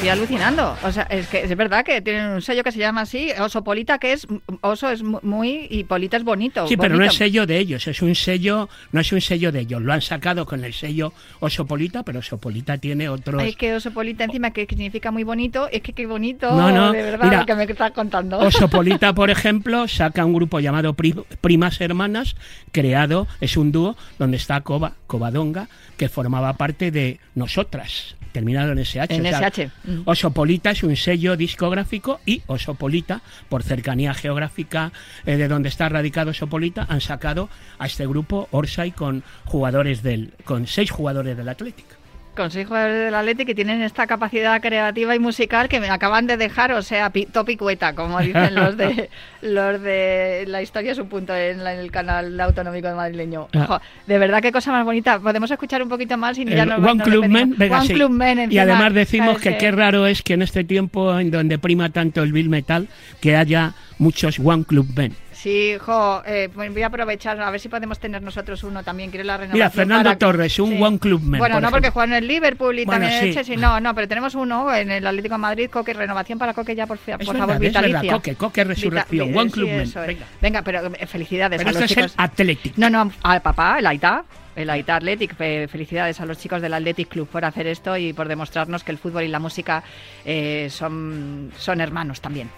Estoy 0.00 0.08
alucinando. 0.08 0.74
O 0.82 0.90
sea, 0.92 1.02
es 1.10 1.26
que 1.28 1.42
es 1.44 1.54
verdad 1.54 1.84
que 1.84 2.00
tienen 2.00 2.30
un 2.30 2.40
sello 2.40 2.62
que 2.64 2.72
se 2.72 2.78
llama 2.78 3.02
así, 3.02 3.28
Oso 3.38 3.62
Polita, 3.62 3.98
que 3.98 4.14
es 4.14 4.26
oso 4.62 4.88
es 4.88 5.02
mu- 5.02 5.18
muy 5.22 5.66
y 5.68 5.84
Polita 5.84 6.16
es 6.16 6.24
bonito. 6.24 6.66
Sí, 6.66 6.78
pero 6.78 6.96
no 6.96 7.04
es 7.04 7.12
sello 7.12 7.44
de 7.46 7.58
ellos, 7.58 7.86
es 7.86 8.00
un 8.00 8.14
sello, 8.14 8.70
no 8.92 9.00
es 9.02 9.12
un 9.12 9.20
sello 9.20 9.52
de 9.52 9.60
ellos. 9.60 9.82
Lo 9.82 9.92
han 9.92 10.00
sacado 10.00 10.46
con 10.46 10.64
el 10.64 10.72
sello 10.72 11.12
Osopolita, 11.40 12.02
pero 12.02 12.20
Osopolita 12.20 12.78
tiene 12.78 13.10
otros. 13.10 13.42
Ay, 13.42 13.54
que 13.54 13.74
Oso 13.74 13.90
Polita 13.90 14.24
encima 14.24 14.52
que 14.52 14.64
significa 14.66 15.10
muy 15.10 15.22
bonito, 15.22 15.68
es 15.70 15.82
que 15.82 15.92
qué 15.92 16.06
bonito, 16.06 16.50
No, 16.50 16.70
no, 16.70 16.92
de 16.92 17.02
verdad, 17.02 17.24
mira, 17.26 17.40
lo 17.40 17.46
que 17.46 17.54
me 17.54 17.64
estás 17.64 17.90
contando. 17.90 18.38
Osopolita, 18.38 19.12
por 19.14 19.28
ejemplo, 19.28 19.86
saca 19.86 20.24
un 20.24 20.32
grupo 20.32 20.60
llamado 20.60 20.94
Pri- 20.94 21.22
Primas 21.42 21.78
Hermanas, 21.78 22.36
creado, 22.72 23.26
es 23.42 23.58
un 23.58 23.70
dúo 23.70 23.98
donde 24.18 24.38
está 24.38 24.62
Coba, 24.62 24.94
Covadonga, 25.06 25.68
que 25.98 26.08
formaba 26.08 26.54
parte 26.54 26.90
de 26.90 27.20
Nosotras, 27.34 28.16
terminado 28.32 28.72
en 28.72 28.78
SH. 28.78 29.14
En 29.14 29.26
o 29.26 29.28
sea, 29.28 29.48
SH, 29.48 29.70
mm. 29.84 30.02
Osopolita 30.04 30.70
es 30.70 30.82
un 30.82 30.96
sello 30.96 31.36
discográfico 31.36 32.20
y 32.26 32.42
Osopolita, 32.46 33.22
por 33.48 33.62
cercanía 33.62 34.14
geográfica 34.14 34.92
eh, 35.26 35.36
de 35.36 35.48
donde 35.48 35.68
está 35.68 35.88
radicado 35.88 36.30
Osopolita, 36.30 36.86
han 36.88 37.00
sacado 37.00 37.48
a 37.78 37.86
este 37.86 38.06
grupo 38.06 38.48
Orsay 38.50 38.92
con 38.92 39.22
jugadores 39.44 40.02
del, 40.02 40.32
con 40.44 40.66
seis 40.66 40.90
jugadores 40.90 41.36
del 41.36 41.48
Athletic. 41.48 41.99
Con 42.36 42.50
seis 42.50 42.66
jugadores 42.66 43.04
del 43.06 43.14
Atleti 43.14 43.44
que 43.44 43.54
tienen 43.54 43.82
esta 43.82 44.06
capacidad 44.06 44.60
creativa 44.60 45.14
y 45.14 45.18
musical 45.18 45.68
que 45.68 45.80
me 45.80 45.88
acaban 45.90 46.26
de 46.26 46.36
dejar, 46.36 46.72
o 46.72 46.82
sea, 46.82 47.10
pi- 47.10 47.26
topicueta, 47.26 47.94
como 47.94 48.18
dicen 48.20 48.54
los 48.54 48.76
de 48.76 49.10
los 49.42 49.80
de 49.82 50.44
la 50.46 50.62
historia 50.62 50.92
es 50.92 50.98
un 50.98 51.08
punto 51.08 51.34
en, 51.34 51.64
la- 51.64 51.74
en 51.74 51.80
el 51.80 51.90
canal 51.90 52.38
autonómico 52.40 52.88
de 52.88 52.94
madrileño. 52.94 53.48
Ah. 53.54 53.64
Jo, 53.66 53.80
de 54.06 54.18
verdad 54.18 54.40
qué 54.42 54.52
cosa 54.52 54.70
más 54.72 54.84
bonita. 54.84 55.18
Podemos 55.18 55.50
escuchar 55.50 55.82
un 55.82 55.88
poquito 55.88 56.16
más 56.16 56.38
y 56.38 56.44
ya 56.44 56.64
nos 56.64 56.78
One 56.78 56.94
nos 56.94 57.08
Club. 57.08 57.26
Men, 57.26 57.54
venga, 57.56 57.78
One 57.78 57.86
sí. 57.86 57.94
Club 57.94 58.10
Men, 58.10 58.52
y 58.52 58.58
además 58.58 58.94
decimos 58.94 59.28
¿sabes 59.28 59.42
que 59.42 59.50
qué? 59.52 59.58
qué 59.58 59.70
raro 59.72 60.06
es 60.06 60.22
que 60.22 60.34
en 60.34 60.42
este 60.42 60.64
tiempo 60.64 61.18
en 61.18 61.30
donde 61.30 61.58
prima 61.58 61.90
tanto 61.90 62.22
el 62.22 62.32
Bill 62.32 62.48
Metal 62.48 62.88
que 63.20 63.36
haya 63.36 63.74
muchos 63.98 64.38
One 64.38 64.64
Club 64.64 64.86
Men. 64.96 65.14
Sí, 65.42 65.72
jo, 65.80 66.22
eh, 66.26 66.50
voy 66.54 66.82
a 66.82 66.86
aprovechar 66.88 67.40
a 67.40 67.50
ver 67.50 67.58
si 67.60 67.70
podemos 67.70 67.98
tener 67.98 68.20
nosotros 68.20 68.62
uno 68.62 68.82
también. 68.82 69.08
Quiero 69.10 69.24
la 69.24 69.38
renovación. 69.38 69.54
Mira, 69.56 69.70
Fernando 69.70 70.04
para- 70.10 70.18
Torres, 70.18 70.58
un 70.58 70.82
One 70.82 70.98
Club 70.98 71.22
Men, 71.22 71.38
Bueno, 71.38 71.54
no 71.54 71.60
ejemplo. 71.60 71.70
porque 71.70 71.88
juegan 71.90 72.10
en 72.12 72.16
el 72.18 72.28
Liverpool 72.28 72.78
y 72.78 72.84
Bueno, 72.84 73.06
también 73.06 73.22
sí. 73.28 73.34
Chelsea. 73.34 73.56
No, 73.56 73.80
no, 73.80 73.94
pero 73.94 74.06
tenemos 74.06 74.34
uno 74.34 74.74
en 74.74 74.90
el 74.90 75.06
Atlético 75.06 75.36
de 75.36 75.38
Madrid, 75.38 75.70
Coque, 75.70 75.94
renovación 75.94 76.38
para 76.38 76.52
Coque 76.52 76.74
ya, 76.74 76.86
por, 76.86 76.98
fi- 76.98 77.12
por 77.12 77.22
Es 77.22 77.26
favor, 77.26 77.40
verdad, 77.40 77.54
es 77.54 77.60
vitalicia. 77.70 78.00
verdad, 78.02 78.14
Coque, 78.16 78.34
Coque 78.34 78.64
resurrección, 78.64 79.28
Vita- 79.28 79.40
One 79.40 79.50
Club 79.50 79.68
venga. 80.06 80.26
Venga, 80.42 80.62
pero 80.62 80.86
eh, 80.94 81.06
felicidades 81.06 81.56
Pero 81.56 81.70
a 81.70 81.72
los 81.72 81.82
este 81.82 81.94
es 81.94 81.98
el 82.04 82.10
chicos. 82.10 82.22
Athletic. 82.22 82.76
No, 82.76 82.90
no, 82.90 83.10
al 83.22 83.40
papá, 83.40 83.78
el 83.78 83.86
Aita, 83.86 84.24
el 84.56 84.68
Aita 84.68 84.96
Athletic. 84.96 85.34
fe- 85.36 85.68
Felicidades 85.68 86.20
a 86.20 86.26
los 86.26 86.36
chicos 86.38 86.60
del 86.60 86.74
Athletic 86.74 87.08
Club 87.08 87.26
por 87.28 87.46
hacer 87.46 87.66
esto 87.66 87.96
y 87.96 88.12
por 88.12 88.28
demostrarnos 88.28 88.84
que 88.84 88.92
el 88.92 88.98
fútbol 88.98 89.22
y 89.22 89.28
la 89.28 89.38
música 89.38 89.82
eh, 90.26 90.68
son, 90.70 91.50
son 91.56 91.80
hermanos 91.80 92.20
también. 92.20 92.50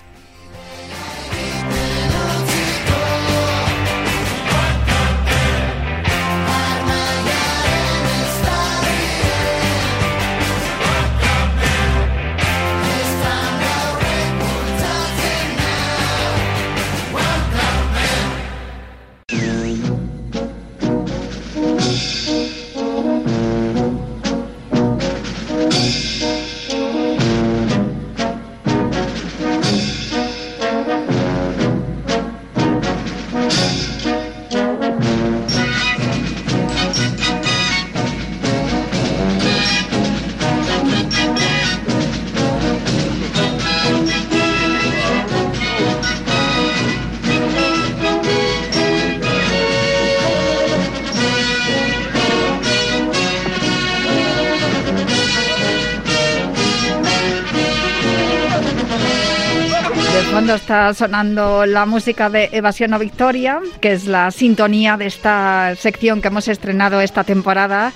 Está 60.55 60.93
sonando 60.95 61.67
la 61.67 61.87
música 61.87 62.29
de 62.29 62.49
Evasión 62.53 62.93
o 62.95 62.99
Victoria, 62.99 63.61
que 63.81 63.93
es 63.93 64.07
la 64.07 64.31
sintonía 64.31 64.97
de 64.97 65.07
esta 65.07 65.75
sección 65.77 66.21
que 66.21 66.29
hemos 66.29 66.49
estrenado 66.49 67.01
esta 67.01 67.25
temporada, 67.25 67.93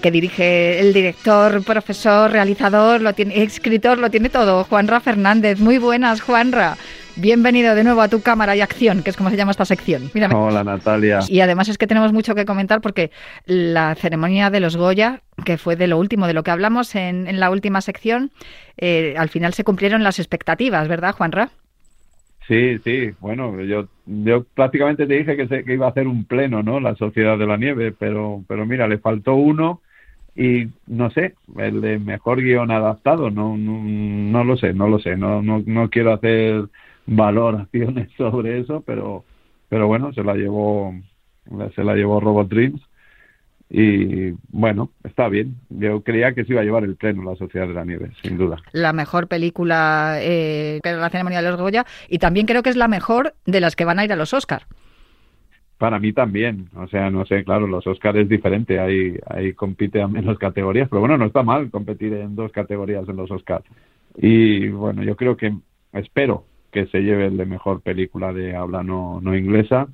que 0.00 0.10
dirige 0.10 0.80
el 0.80 0.92
director, 0.92 1.62
profesor, 1.62 2.30
realizador, 2.30 3.00
lo 3.00 3.12
tiene, 3.12 3.42
escritor, 3.42 3.98
lo 3.98 4.10
tiene 4.10 4.30
todo, 4.30 4.64
Juanra 4.64 5.00
Fernández. 5.00 5.58
Muy 5.58 5.78
buenas, 5.78 6.20
Juanra. 6.20 6.76
Bienvenido 7.16 7.74
de 7.74 7.84
nuevo 7.84 8.00
a 8.00 8.08
tu 8.08 8.20
cámara 8.20 8.56
y 8.56 8.60
acción, 8.60 9.02
que 9.02 9.10
es 9.10 9.16
como 9.16 9.30
se 9.30 9.36
llama 9.36 9.50
esta 9.50 9.64
sección. 9.64 10.10
Mírame. 10.14 10.34
Hola 10.34 10.64
Natalia. 10.64 11.20
Y 11.28 11.40
además 11.40 11.68
es 11.68 11.76
que 11.76 11.86
tenemos 11.86 12.12
mucho 12.12 12.34
que 12.34 12.44
comentar 12.44 12.80
porque 12.80 13.10
la 13.46 13.94
ceremonia 13.94 14.50
de 14.50 14.60
los 14.60 14.76
Goya, 14.76 15.20
que 15.44 15.58
fue 15.58 15.76
de 15.76 15.86
lo 15.86 15.98
último, 15.98 16.26
de 16.26 16.34
lo 16.34 16.42
que 16.42 16.50
hablamos 16.50 16.94
en, 16.94 17.26
en 17.26 17.40
la 17.40 17.50
última 17.50 17.80
sección, 17.80 18.30
eh, 18.78 19.14
al 19.18 19.28
final 19.28 19.52
se 19.54 19.64
cumplieron 19.64 20.02
las 20.02 20.18
expectativas, 20.18 20.88
¿verdad, 20.88 21.14
Juanra? 21.14 21.50
Sí, 22.48 22.78
sí, 22.82 23.10
bueno, 23.20 23.60
yo, 23.62 23.86
yo 24.06 24.44
prácticamente 24.54 25.06
te 25.06 25.14
dije 25.14 25.36
que, 25.36 25.46
se- 25.46 25.64
que 25.64 25.74
iba 25.74 25.86
a 25.86 25.90
hacer 25.90 26.08
un 26.08 26.24
pleno, 26.24 26.62
¿no? 26.62 26.80
La 26.80 26.96
Sociedad 26.96 27.38
de 27.38 27.46
la 27.46 27.56
Nieve, 27.56 27.92
pero, 27.92 28.42
pero 28.48 28.66
mira, 28.66 28.88
le 28.88 28.98
faltó 28.98 29.34
uno 29.34 29.82
y 30.34 30.68
no 30.86 31.10
sé, 31.10 31.34
el 31.58 31.80
de 31.80 31.98
mejor 31.98 32.40
guion 32.42 32.70
adaptado, 32.70 33.30
no, 33.30 33.56
no, 33.56 33.82
no 33.84 34.44
lo 34.44 34.56
sé, 34.56 34.72
no 34.72 34.88
lo 34.88 34.98
sé, 34.98 35.16
no, 35.16 35.42
no, 35.42 35.62
no 35.64 35.90
quiero 35.90 36.12
hacer 36.12 36.64
valoraciones 37.10 38.08
sobre 38.16 38.60
eso, 38.60 38.82
pero, 38.86 39.24
pero 39.68 39.86
bueno, 39.86 40.12
se 40.12 40.22
la 40.22 40.34
llevó, 40.34 40.94
se 41.74 41.84
la 41.84 41.94
llevó 41.94 42.20
Robot 42.20 42.48
Dreams 42.48 42.80
y 43.68 44.32
bueno, 44.50 44.90
está 45.04 45.28
bien. 45.28 45.56
Yo 45.68 46.02
creía 46.02 46.34
que 46.34 46.44
se 46.44 46.52
iba 46.52 46.60
a 46.60 46.64
llevar 46.64 46.84
el 46.84 46.96
pleno 46.96 47.22
la 47.22 47.36
Sociedad 47.36 47.68
de 47.68 47.74
la 47.74 47.84
Nieve, 47.84 48.10
sin 48.22 48.36
duda. 48.36 48.58
La 48.72 48.92
mejor 48.92 49.28
película 49.28 50.18
eh, 50.20 50.80
que 50.82 50.88
era 50.88 50.98
la 50.98 51.10
ceremonia 51.10 51.42
de 51.42 51.50
los 51.50 51.60
Goya 51.60 51.84
y 52.08 52.18
también 52.18 52.46
creo 52.46 52.62
que 52.62 52.70
es 52.70 52.76
la 52.76 52.88
mejor 52.88 53.34
de 53.44 53.60
las 53.60 53.76
que 53.76 53.84
van 53.84 53.98
a 53.98 54.04
ir 54.04 54.12
a 54.12 54.16
los 54.16 54.34
Oscar. 54.34 54.66
Para 55.78 55.98
mí 55.98 56.12
también, 56.12 56.68
o 56.76 56.88
sea, 56.88 57.10
no 57.10 57.24
sé, 57.24 57.42
claro, 57.42 57.66
los 57.66 57.86
Oscars 57.86 58.18
es 58.18 58.28
diferente, 58.28 58.78
ahí, 58.78 59.16
ahí 59.26 59.54
compite 59.54 60.02
a 60.02 60.08
menos 60.08 60.38
categorías, 60.38 60.88
pero 60.90 61.00
bueno, 61.00 61.16
no 61.16 61.24
está 61.24 61.42
mal 61.42 61.70
competir 61.70 62.12
en 62.12 62.36
dos 62.36 62.52
categorías 62.52 63.08
en 63.08 63.16
los 63.16 63.30
Oscars. 63.30 63.64
Y 64.16 64.68
bueno, 64.68 65.02
yo 65.02 65.16
creo 65.16 65.38
que, 65.38 65.54
espero 65.94 66.44
que 66.70 66.86
se 66.86 67.00
lleve 67.00 67.26
el 67.26 67.36
de 67.36 67.46
mejor 67.46 67.80
película 67.82 68.32
de 68.32 68.54
habla 68.56 68.82
no, 68.82 69.20
no 69.20 69.36
inglesa 69.36 69.88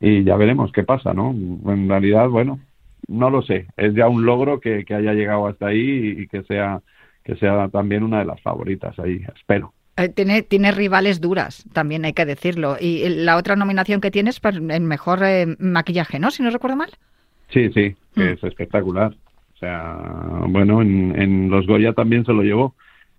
y 0.00 0.24
ya 0.24 0.36
veremos 0.36 0.72
qué 0.72 0.82
pasa, 0.82 1.14
¿no? 1.14 1.30
En 1.30 1.88
realidad, 1.88 2.28
bueno, 2.28 2.58
no 3.08 3.30
lo 3.30 3.42
sé, 3.42 3.66
es 3.76 3.94
ya 3.94 4.08
un 4.08 4.24
logro 4.26 4.60
que, 4.60 4.84
que 4.84 4.94
haya 4.94 5.12
llegado 5.14 5.46
hasta 5.46 5.66
ahí 5.68 6.16
y 6.18 6.28
que 6.28 6.42
sea, 6.44 6.80
que 7.22 7.36
sea 7.36 7.68
también 7.68 8.02
una 8.02 8.18
de 8.18 8.24
las 8.26 8.40
favoritas 8.42 8.98
ahí, 8.98 9.22
espero. 9.36 9.72
Eh, 9.96 10.08
tiene, 10.08 10.42
tiene 10.42 10.72
rivales 10.72 11.20
duras, 11.20 11.64
también 11.72 12.04
hay 12.04 12.12
que 12.12 12.26
decirlo. 12.26 12.76
Y 12.80 13.08
la 13.08 13.36
otra 13.36 13.54
nominación 13.56 14.00
que 14.00 14.10
tienes 14.10 14.40
para 14.40 14.56
el 14.56 14.80
mejor 14.82 15.20
eh, 15.22 15.46
maquillaje, 15.58 16.18
¿no? 16.18 16.30
Si 16.32 16.42
no 16.42 16.50
recuerdo 16.50 16.76
mal. 16.76 16.90
Sí, 17.50 17.70
sí, 17.72 17.94
que 18.14 18.20
Mm. 18.20 18.28
es 18.34 18.44
espectacular. 18.44 19.14
O 19.54 19.56
sea, 19.58 19.96
bueno, 20.48 20.82
en, 20.82 21.14
en 21.20 21.48
los 21.50 21.66
Goya 21.66 21.92
también 21.92 22.24
se 22.24 22.32
lo 22.32 22.42
llevó. 22.42 22.74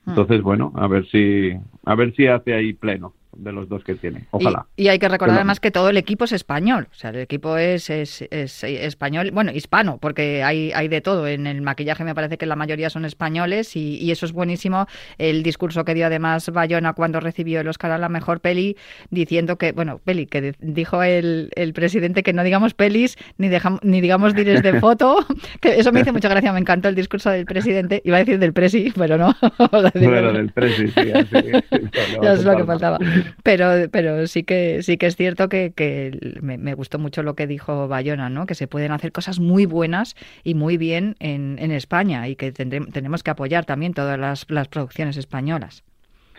Mm. 0.06 0.10
Entonces, 0.10 0.42
bueno, 0.42 0.72
a 0.76 0.88
ver 0.88 1.06
si 1.08 1.52
a 1.86 1.96
ver 1.96 2.14
si 2.16 2.28
hace 2.28 2.54
ahí 2.54 2.74
pleno 2.74 3.14
de 3.36 3.52
los 3.52 3.68
dos 3.70 3.84
que 3.84 3.96
tiene. 3.96 4.26
Ojalá. 4.32 4.66
Y, 4.76 4.84
y 4.84 4.88
hay 4.90 5.00
que 5.00 5.08
recordar 5.08 5.34
Pero- 5.36 5.40
además 5.42 5.60
que 5.60 5.72
todo 5.72 5.90
el 5.90 5.98
equipo 5.98 6.26
es 6.26 6.32
español, 6.32 6.88
o 6.92 6.96
sea, 6.96 7.10
el 7.12 7.18
equipo 7.20 7.58
es, 7.58 7.90
es, 7.90 8.24
es 8.32 8.64
español, 8.64 9.32
bueno, 9.32 9.52
hispano, 9.52 9.98
porque 10.02 10.44
hay, 10.44 10.72
hay 10.74 10.88
de 10.88 11.02
todo. 11.02 11.28
En 11.28 11.48
el 11.48 11.62
maquillaje 11.62 12.04
me 12.04 12.16
parece 12.16 12.38
que 12.38 12.46
la 12.46 12.56
mayoría 12.56 12.90
son 12.90 13.06
españoles 13.06 13.76
y, 13.76 13.98
y 13.98 14.12
eso 14.12 14.26
es 14.26 14.32
buenísimo. 14.32 14.88
El 15.18 15.44
discurso 15.44 15.86
que 15.86 15.94
dio 15.94 16.06
además 16.06 16.50
Bayona 16.52 16.94
cuando 16.94 17.20
recibió 17.20 17.60
el 17.62 17.68
Oscar 17.68 17.92
a 17.92 17.98
la 17.98 18.10
mejor 18.10 18.40
peli, 18.42 18.78
diciendo 19.10 19.58
que, 19.58 19.72
bueno, 19.72 20.00
peli, 20.04 20.26
que 20.28 20.54
dijo 20.60 21.04
el, 21.04 21.50
el 21.56 21.74
presidente 21.74 22.24
que 22.24 22.34
no 22.34 22.44
digamos 22.44 22.74
pelis 22.74 23.18
ni, 23.38 23.50
dejam- 23.50 23.80
ni 23.84 24.02
digamos 24.02 24.34
dires 24.36 24.64
de 24.64 24.80
foto, 24.80 25.18
que 25.62 25.80
eso 25.80 25.92
me 25.92 26.02
hizo 26.02 26.14
mucha 26.14 26.30
gracia, 26.30 26.54
me 26.54 26.60
encantó 26.60 26.90
el 26.90 26.96
discurso 26.96 27.30
del 27.30 27.46
presidente, 27.46 28.02
iba 28.06 28.18
a 28.18 28.20
decir 28.20 28.40
del 28.40 28.54
presi, 28.54 28.94
pero 28.96 29.18
no. 29.18 29.36
Bueno, 29.72 30.32
del- 30.34 30.52
Presi, 30.52 30.88
sí, 30.88 31.12
así, 31.12 31.32
ya 32.22 32.34
es 32.34 32.44
lo 32.44 32.56
que 32.56 32.64
faltaba. 32.64 32.98
Pero, 33.44 33.90
pero 33.92 34.28
sí 34.28 34.44
que 34.44 34.82
sí 34.84 34.98
que 34.98 35.06
es 35.08 35.16
cierto 35.16 35.50
que, 35.50 35.72
que 35.76 36.38
me, 36.42 36.58
me 36.58 36.74
gustó 36.74 37.00
mucho 37.00 37.24
lo 37.24 37.36
que 37.36 37.48
dijo 37.48 37.88
Bayona, 37.88 38.30
¿no? 38.30 38.46
Que 38.46 38.56
se 38.56 38.68
pueden 38.68 38.92
hacer 38.92 39.12
cosas 39.12 39.40
muy 39.40 39.66
buenas 39.66 40.16
y 40.44 40.54
muy 40.56 40.78
bien 40.78 41.16
en, 41.20 41.58
en 41.60 41.72
España 41.72 42.28
y 42.28 42.36
que 42.36 42.54
tendré- 42.54 42.92
tenemos 42.92 43.24
que 43.24 43.32
apoyar 43.32 43.66
también 43.66 43.94
todas 43.94 44.20
las, 44.20 44.46
las 44.50 44.68
producciones 44.68 45.18
españolas. 45.18 45.84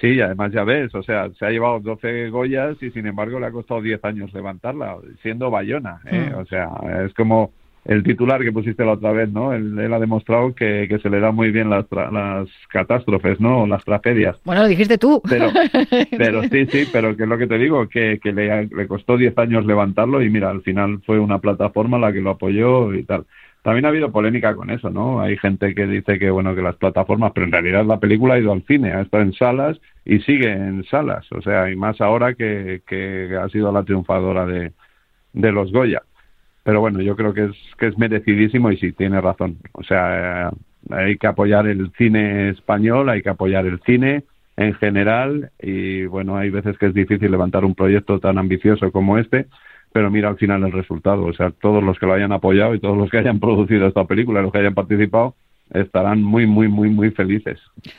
Sí, 0.00 0.08
y 0.08 0.20
además 0.20 0.52
ya 0.52 0.62
ves, 0.62 0.94
o 0.94 1.02
sea, 1.02 1.30
se 1.38 1.46
ha 1.46 1.50
llevado 1.50 1.80
12 1.80 2.28
Goyas 2.28 2.76
y 2.82 2.90
sin 2.90 3.06
embargo 3.06 3.40
le 3.40 3.46
ha 3.46 3.50
costado 3.50 3.80
10 3.80 4.04
años 4.04 4.32
levantarla, 4.34 4.96
siendo 5.22 5.50
Bayona. 5.50 6.00
¿eh? 6.04 6.30
Mm. 6.32 6.38
O 6.38 6.44
sea, 6.44 6.68
es 7.06 7.14
como 7.14 7.52
el 7.88 8.02
titular 8.02 8.42
que 8.42 8.52
pusiste 8.52 8.84
la 8.84 8.92
otra 8.92 9.12
vez, 9.12 9.30
¿no? 9.30 9.52
Él, 9.52 9.78
él 9.78 9.92
ha 9.94 9.98
demostrado 10.00 10.54
que, 10.54 10.86
que 10.88 10.98
se 10.98 11.08
le 11.08 11.20
da 11.20 11.30
muy 11.30 11.50
bien 11.52 11.70
las, 11.70 11.84
tra- 11.88 12.10
las 12.10 12.48
catástrofes, 12.68 13.40
¿no? 13.40 13.66
Las 13.66 13.84
tragedias. 13.84 14.36
Bueno, 14.44 14.62
lo 14.62 14.68
dijiste 14.68 14.98
tú. 14.98 15.22
Pero, 15.28 15.50
pero 16.18 16.42
sí, 16.44 16.66
sí, 16.66 16.88
pero 16.92 17.16
que 17.16 17.22
es 17.22 17.28
lo 17.28 17.38
que 17.38 17.46
te 17.46 17.58
digo, 17.58 17.88
que, 17.88 18.18
que 18.22 18.32
le, 18.32 18.66
le 18.66 18.86
costó 18.88 19.16
10 19.16 19.36
años 19.38 19.64
levantarlo 19.66 20.22
y 20.22 20.30
mira, 20.30 20.50
al 20.50 20.62
final 20.62 21.00
fue 21.06 21.18
una 21.18 21.38
plataforma 21.38 21.98
la 21.98 22.12
que 22.12 22.20
lo 22.20 22.30
apoyó 22.30 22.92
y 22.94 23.04
tal. 23.04 23.24
También 23.62 23.84
ha 23.84 23.88
habido 23.88 24.12
polémica 24.12 24.54
con 24.54 24.70
eso, 24.70 24.90
¿no? 24.90 25.20
Hay 25.20 25.36
gente 25.38 25.74
que 25.74 25.86
dice 25.88 26.20
que, 26.20 26.30
bueno, 26.30 26.54
que 26.54 26.62
las 26.62 26.76
plataformas, 26.76 27.32
pero 27.34 27.46
en 27.46 27.52
realidad 27.52 27.84
la 27.84 27.98
película 27.98 28.34
ha 28.34 28.38
ido 28.38 28.52
al 28.52 28.62
cine, 28.62 28.92
ha 28.92 29.00
estado 29.02 29.24
en 29.24 29.32
salas 29.32 29.80
y 30.04 30.20
sigue 30.20 30.52
en 30.52 30.84
salas, 30.84 31.26
o 31.32 31.42
sea, 31.42 31.68
y 31.68 31.74
más 31.74 32.00
ahora 32.00 32.34
que, 32.34 32.82
que 32.86 33.36
ha 33.40 33.48
sido 33.48 33.72
la 33.72 33.82
triunfadora 33.82 34.46
de, 34.46 34.72
de 35.32 35.52
los 35.52 35.72
Goya. 35.72 36.02
Pero 36.66 36.80
bueno, 36.80 37.00
yo 37.00 37.14
creo 37.14 37.32
que 37.32 37.44
es, 37.44 37.56
que 37.78 37.86
es 37.86 37.96
merecidísimo 37.96 38.72
y 38.72 38.76
sí, 38.76 38.90
tiene 38.90 39.20
razón. 39.20 39.58
O 39.70 39.84
sea, 39.84 40.48
eh, 40.48 40.50
hay 40.90 41.16
que 41.16 41.28
apoyar 41.28 41.68
el 41.68 41.92
cine 41.96 42.48
español, 42.48 43.08
hay 43.08 43.22
que 43.22 43.28
apoyar 43.28 43.66
el 43.66 43.80
cine 43.82 44.24
en 44.56 44.74
general 44.74 45.52
y 45.62 46.06
bueno, 46.06 46.36
hay 46.36 46.50
veces 46.50 46.76
que 46.76 46.86
es 46.86 46.94
difícil 46.94 47.30
levantar 47.30 47.64
un 47.64 47.76
proyecto 47.76 48.18
tan 48.18 48.36
ambicioso 48.36 48.90
como 48.90 49.16
este, 49.16 49.46
pero 49.92 50.10
mira 50.10 50.28
al 50.28 50.38
final 50.38 50.64
el 50.64 50.72
resultado. 50.72 51.26
O 51.26 51.32
sea, 51.34 51.52
todos 51.52 51.84
los 51.84 52.00
que 52.00 52.06
lo 52.06 52.14
hayan 52.14 52.32
apoyado 52.32 52.74
y 52.74 52.80
todos 52.80 52.98
los 52.98 53.10
que 53.10 53.18
hayan 53.18 53.38
producido 53.40 53.86
esta 53.86 54.04
película, 54.04 54.42
los 54.42 54.50
que 54.50 54.58
hayan 54.58 54.74
participado, 54.74 55.36
estarán 55.72 56.22
muy, 56.22 56.46
muy, 56.46 56.68
muy, 56.68 56.88
muy 56.88 57.10
felices. 57.10 57.58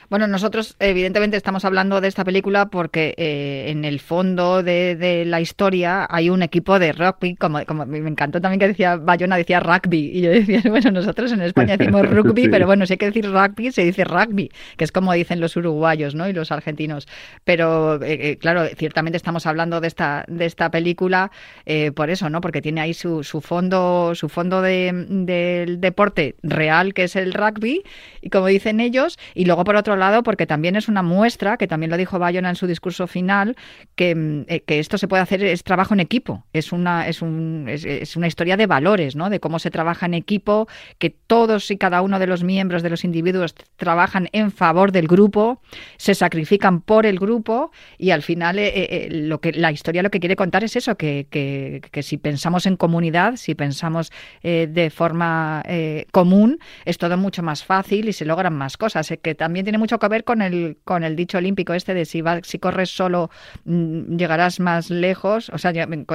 Bueno, 0.09 0.27
nosotros 0.27 0.75
evidentemente 0.79 1.37
estamos 1.37 1.65
hablando 1.65 2.01
de 2.01 2.07
esta 2.07 2.23
película 2.23 2.67
porque 2.67 3.13
eh, 3.17 3.65
en 3.67 3.85
el 3.85 3.99
fondo 3.99 4.63
de, 4.63 4.95
de, 4.95 5.25
la 5.25 5.41
historia 5.41 6.07
hay 6.09 6.29
un 6.29 6.43
equipo 6.43 6.79
de 6.79 6.93
rugby, 6.93 7.35
como, 7.35 7.63
como 7.65 7.85
me 7.85 7.97
encantó 7.97 8.39
también 8.39 8.59
que 8.59 8.67
decía 8.67 8.95
Bayona, 8.95 9.37
decía 9.37 9.59
rugby, 9.59 10.11
y 10.13 10.21
yo 10.21 10.29
decía, 10.31 10.61
bueno, 10.69 10.91
nosotros 10.91 11.31
en 11.31 11.41
España 11.41 11.77
decimos 11.77 12.09
rugby, 12.09 12.43
sí. 12.43 12.49
pero 12.49 12.65
bueno, 12.65 12.85
si 12.85 12.93
hay 12.93 12.97
que 12.97 13.07
decir 13.07 13.29
rugby, 13.29 13.71
se 13.71 13.83
dice 13.83 14.03
rugby, 14.03 14.49
que 14.77 14.83
es 14.83 14.91
como 14.91 15.13
dicen 15.13 15.39
los 15.39 15.55
uruguayos 15.57 16.15
¿no? 16.15 16.27
y 16.29 16.33
los 16.33 16.51
argentinos. 16.51 17.07
Pero 17.43 18.01
eh, 18.01 18.31
eh, 18.31 18.37
claro, 18.37 18.65
ciertamente 18.77 19.17
estamos 19.17 19.45
hablando 19.45 19.81
de 19.81 19.87
esta, 19.87 20.23
de 20.27 20.45
esta 20.45 20.71
película 20.71 21.31
eh, 21.65 21.91
por 21.91 22.09
eso, 22.09 22.29
¿no? 22.29 22.41
Porque 22.41 22.61
tiene 22.61 22.81
ahí 22.81 22.93
su, 22.93 23.23
su 23.23 23.41
fondo, 23.41 24.15
su 24.15 24.29
fondo 24.29 24.61
del 24.61 25.25
de, 25.25 25.75
deporte 25.79 26.35
real, 26.43 26.93
que 26.93 27.03
es 27.03 27.15
el 27.15 27.33
rugby 27.33 27.56
y 27.65 28.29
como 28.29 28.47
dicen 28.47 28.79
ellos, 28.79 29.17
y 29.33 29.45
luego 29.45 29.63
por 29.63 29.75
otro 29.75 29.95
lado, 29.95 30.23
porque 30.23 30.45
también 30.45 30.75
es 30.75 30.87
una 30.87 31.01
muestra, 31.01 31.57
que 31.57 31.67
también 31.67 31.89
lo 31.89 31.97
dijo 31.97 32.19
Bayona 32.19 32.49
en 32.49 32.55
su 32.55 32.67
discurso 32.67 33.07
final, 33.07 33.55
que, 33.95 34.45
eh, 34.47 34.61
que 34.61 34.79
esto 34.79 34.97
se 34.97 35.07
puede 35.07 35.23
hacer, 35.23 35.43
es 35.43 35.63
trabajo 35.63 35.93
en 35.93 35.99
equipo, 35.99 36.45
es 36.53 36.71
una, 36.71 37.07
es, 37.07 37.21
un, 37.21 37.65
es, 37.67 37.85
es, 37.85 38.15
una 38.15 38.27
historia 38.27 38.57
de 38.57 38.67
valores, 38.67 39.15
¿no? 39.15 39.29
de 39.29 39.39
cómo 39.39 39.59
se 39.59 39.71
trabaja 39.71 40.05
en 40.05 40.13
equipo, 40.13 40.67
que 40.99 41.09
todos 41.09 41.71
y 41.71 41.77
cada 41.77 42.01
uno 42.01 42.19
de 42.19 42.27
los 42.27 42.43
miembros 42.43 42.83
de 42.83 42.89
los 42.89 43.03
individuos 43.03 43.55
trabajan 43.75 44.29
en 44.31 44.51
favor 44.51 44.91
del 44.91 45.07
grupo, 45.07 45.61
se 45.97 46.15
sacrifican 46.15 46.81
por 46.81 47.05
el 47.05 47.19
grupo 47.19 47.71
y 47.97 48.11
al 48.11 48.21
final 48.21 48.59
eh, 48.59 48.71
eh, 48.75 49.07
lo 49.11 49.39
que 49.39 49.51
la 49.53 49.71
historia 49.71 50.03
lo 50.03 50.09
que 50.09 50.19
quiere 50.19 50.35
contar 50.35 50.63
es 50.63 50.75
eso, 50.75 50.95
que, 50.95 51.27
que, 51.29 51.81
que 51.91 52.03
si 52.03 52.17
pensamos 52.17 52.65
en 52.65 52.77
comunidad, 52.77 53.35
si 53.35 53.55
pensamos 53.55 54.11
eh, 54.43 54.67
de 54.69 54.89
forma 54.89 55.63
común, 56.11 56.59
es 56.85 56.97
todo 56.97 57.17
mucho 57.17 57.43
más 57.43 57.46
fácil 57.63 58.09
y 58.09 58.13
se 58.13 58.25
logran 58.25 58.55
más 58.55 58.77
cosas, 58.77 59.09
eh, 59.11 59.17
que 59.17 59.35
también 59.35 59.65
tiene 59.65 59.77
mucho 59.77 59.99
que 59.99 60.07
ver 60.07 60.23
con 60.23 60.41
el, 60.41 60.77
con 60.83 61.03
el 61.03 61.15
dicho 61.15 61.37
olímpico 61.37 61.73
este 61.73 61.93
de 61.93 62.05
si, 62.05 62.21
va, 62.21 62.39
si 62.43 62.59
corres 62.59 62.89
solo 62.89 63.29
mmm, 63.65 64.15
llegarás 64.17 64.59
más 64.59 64.89
lejos, 64.89 65.49
o 65.49 65.57
sea, 65.57 65.71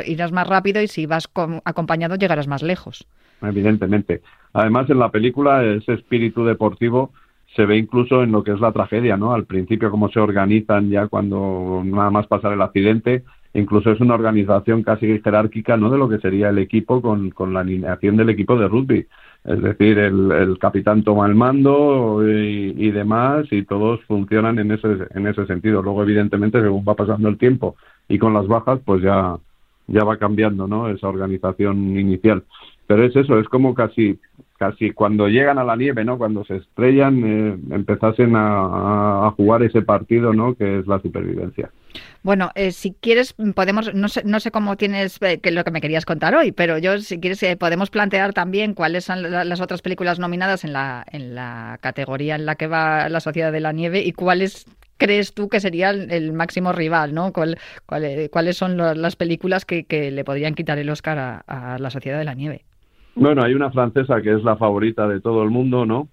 irás 0.07 0.33
más 0.33 0.47
rápido 0.47 0.83
y 0.83 0.89
si 0.89 1.07
vas 1.07 1.29
acompañado 1.65 2.17
llegarás 2.17 2.49
más 2.49 2.63
lejos. 2.63 3.07
Evidentemente. 3.43 4.23
Además, 4.53 4.89
en 4.91 4.99
la 4.99 5.11
película 5.11 5.65
ese 5.65 5.95
espíritu 5.95 6.45
deportivo 6.45 7.13
se 7.57 7.67
ve 7.67 7.77
incluso 7.77 8.23
en 8.23 8.33
lo 8.33 8.45
que 8.45 8.53
es 8.53 8.61
la 8.61 8.73
tragedia, 8.73 9.17
¿no? 9.17 9.35
Al 9.35 9.45
principio 9.45 9.91
cómo 9.91 10.09
se 10.11 10.21
organizan 10.21 10.91
ya 10.91 11.09
cuando 11.09 11.83
nada 11.85 12.11
más 12.11 12.27
pasar 12.27 12.53
el 12.53 12.63
accidente, 12.63 13.25
incluso 13.55 13.91
es 13.91 14.01
una 14.01 14.15
organización 14.15 14.83
casi 14.83 15.21
jerárquica, 15.21 15.77
¿no? 15.77 15.91
De 15.91 15.99
lo 15.99 16.09
que 16.09 16.19
sería 16.19 16.49
el 16.49 16.59
equipo 16.59 17.03
con, 17.03 17.31
con 17.31 17.53
la 17.53 17.61
alineación 17.61 18.17
del 18.17 18.31
equipo 18.31 18.57
de 18.57 18.69
rugby. 18.69 19.07
Es 19.45 19.61
decir, 19.61 19.99
el, 19.99 20.31
el 20.31 20.59
capitán 20.59 21.03
toma 21.03 21.27
el 21.27 21.35
mando 21.35 22.23
y, 22.25 22.75
y, 22.77 22.91
demás 22.93 23.47
y 23.51 23.63
todos 23.65 24.01
funcionan 24.05 24.59
en 24.59 24.71
ese, 24.73 24.89
en 25.15 25.27
ese 25.27 25.47
sentido. 25.47 25.83
Luego, 25.83 26.03
evidentemente, 26.05 26.61
según 26.61 26.85
va 26.89 26.95
pasando 26.95 27.29
el 27.29 27.39
tiempo 27.39 27.77
y 28.09 28.19
con 28.19 28.35
las 28.35 28.47
bajas, 28.47 28.81
pues 28.85 29.03
ya, 29.03 29.37
ya 29.89 30.05
va 30.05 30.17
cambiando, 30.17 30.69
¿no? 30.69 30.89
Esa 30.89 31.09
organización 31.09 31.99
inicial. 31.99 32.45
Pero 32.87 33.05
es 33.05 33.17
eso, 33.17 33.39
es 33.39 33.49
como 33.49 33.75
casi 33.75 34.19
casi 34.63 34.93
cuando 34.93 35.27
llegan 35.27 35.59
a 35.59 35.65
la 35.65 35.75
nieve, 35.75 36.05
¿no? 36.05 36.17
Cuando 36.19 36.45
se 36.45 36.59
estrellan, 36.59 37.25
eh, 37.25 37.59
empezasen 37.75 38.35
a, 38.37 39.33
jugar 39.37 39.65
ese 39.65 39.83
partido, 39.83 40.33
¿no? 40.33 40.55
Que 40.55 40.79
es 40.79 40.87
la 40.87 41.01
supervivencia. 41.01 41.69
Bueno, 42.23 42.53
eh, 42.55 42.71
si 42.71 42.93
quieres, 42.93 43.35
podemos, 43.57 43.93
no 43.93 44.07
sé, 44.07 44.23
no 44.25 44.39
sé 44.39 44.53
cómo 44.53 44.77
tienes, 44.77 45.19
eh, 45.21 45.41
que 45.41 45.51
lo 45.51 45.65
que 45.65 45.73
me 45.73 45.81
querías 45.81 46.05
contar 46.05 46.37
hoy, 46.37 46.53
pero 46.53 46.79
yo, 46.79 46.97
si 46.99 47.19
quieres, 47.19 47.43
eh, 47.43 47.57
podemos 47.57 47.91
plantear 47.91 48.33
también 48.35 48.75
cuáles 48.75 49.05
son 49.07 49.23
la, 49.29 49.43
las 49.45 49.61
otras 49.61 49.83
películas 49.83 50.21
nominadas 50.21 50.63
en 50.63 50.73
la, 50.73 51.05
en 51.11 51.35
la 51.35 51.79
categoría 51.81 52.37
en 52.37 52.47
la 52.47 52.55
que 52.55 52.69
va 52.69 53.09
La 53.09 53.19
Sociedad 53.19 53.51
de 53.51 53.59
la 53.59 53.73
Nieve 53.73 54.01
y 54.01 54.13
cuáles 54.13 54.67
crees 54.97 55.35
tú 55.35 55.49
que 55.49 55.59
sería 55.59 55.91
el, 55.91 56.33
máximo 56.33 56.73
rival, 56.73 57.15
¿no? 57.15 57.33
¿Cuál, 57.33 57.59
cuál, 57.87 58.29
¿Cuáles 58.31 58.57
son 58.57 58.77
las 58.77 59.17
películas 59.17 59.65
que, 59.65 59.83
que, 59.83 60.13
le 60.13 60.23
podrían 60.23 60.55
quitar 60.55 60.79
el 60.79 60.89
Oscar 60.89 61.43
a 61.45 61.79
La 61.81 61.91
Sociedad 61.91 62.19
de 62.19 62.25
la 62.25 62.35
Nieve? 62.35 62.65
Bueno, 63.15 63.43
hay 63.43 63.55
una 63.55 63.71
francesa 63.71 64.23
que 64.23 64.33
es 64.35 64.43
la 64.43 64.57
favorita 64.57 65.07
de 65.07 65.21
todo 65.21 65.43
el 65.43 65.51
mundo, 65.51 65.85
¿no? 65.85 66.09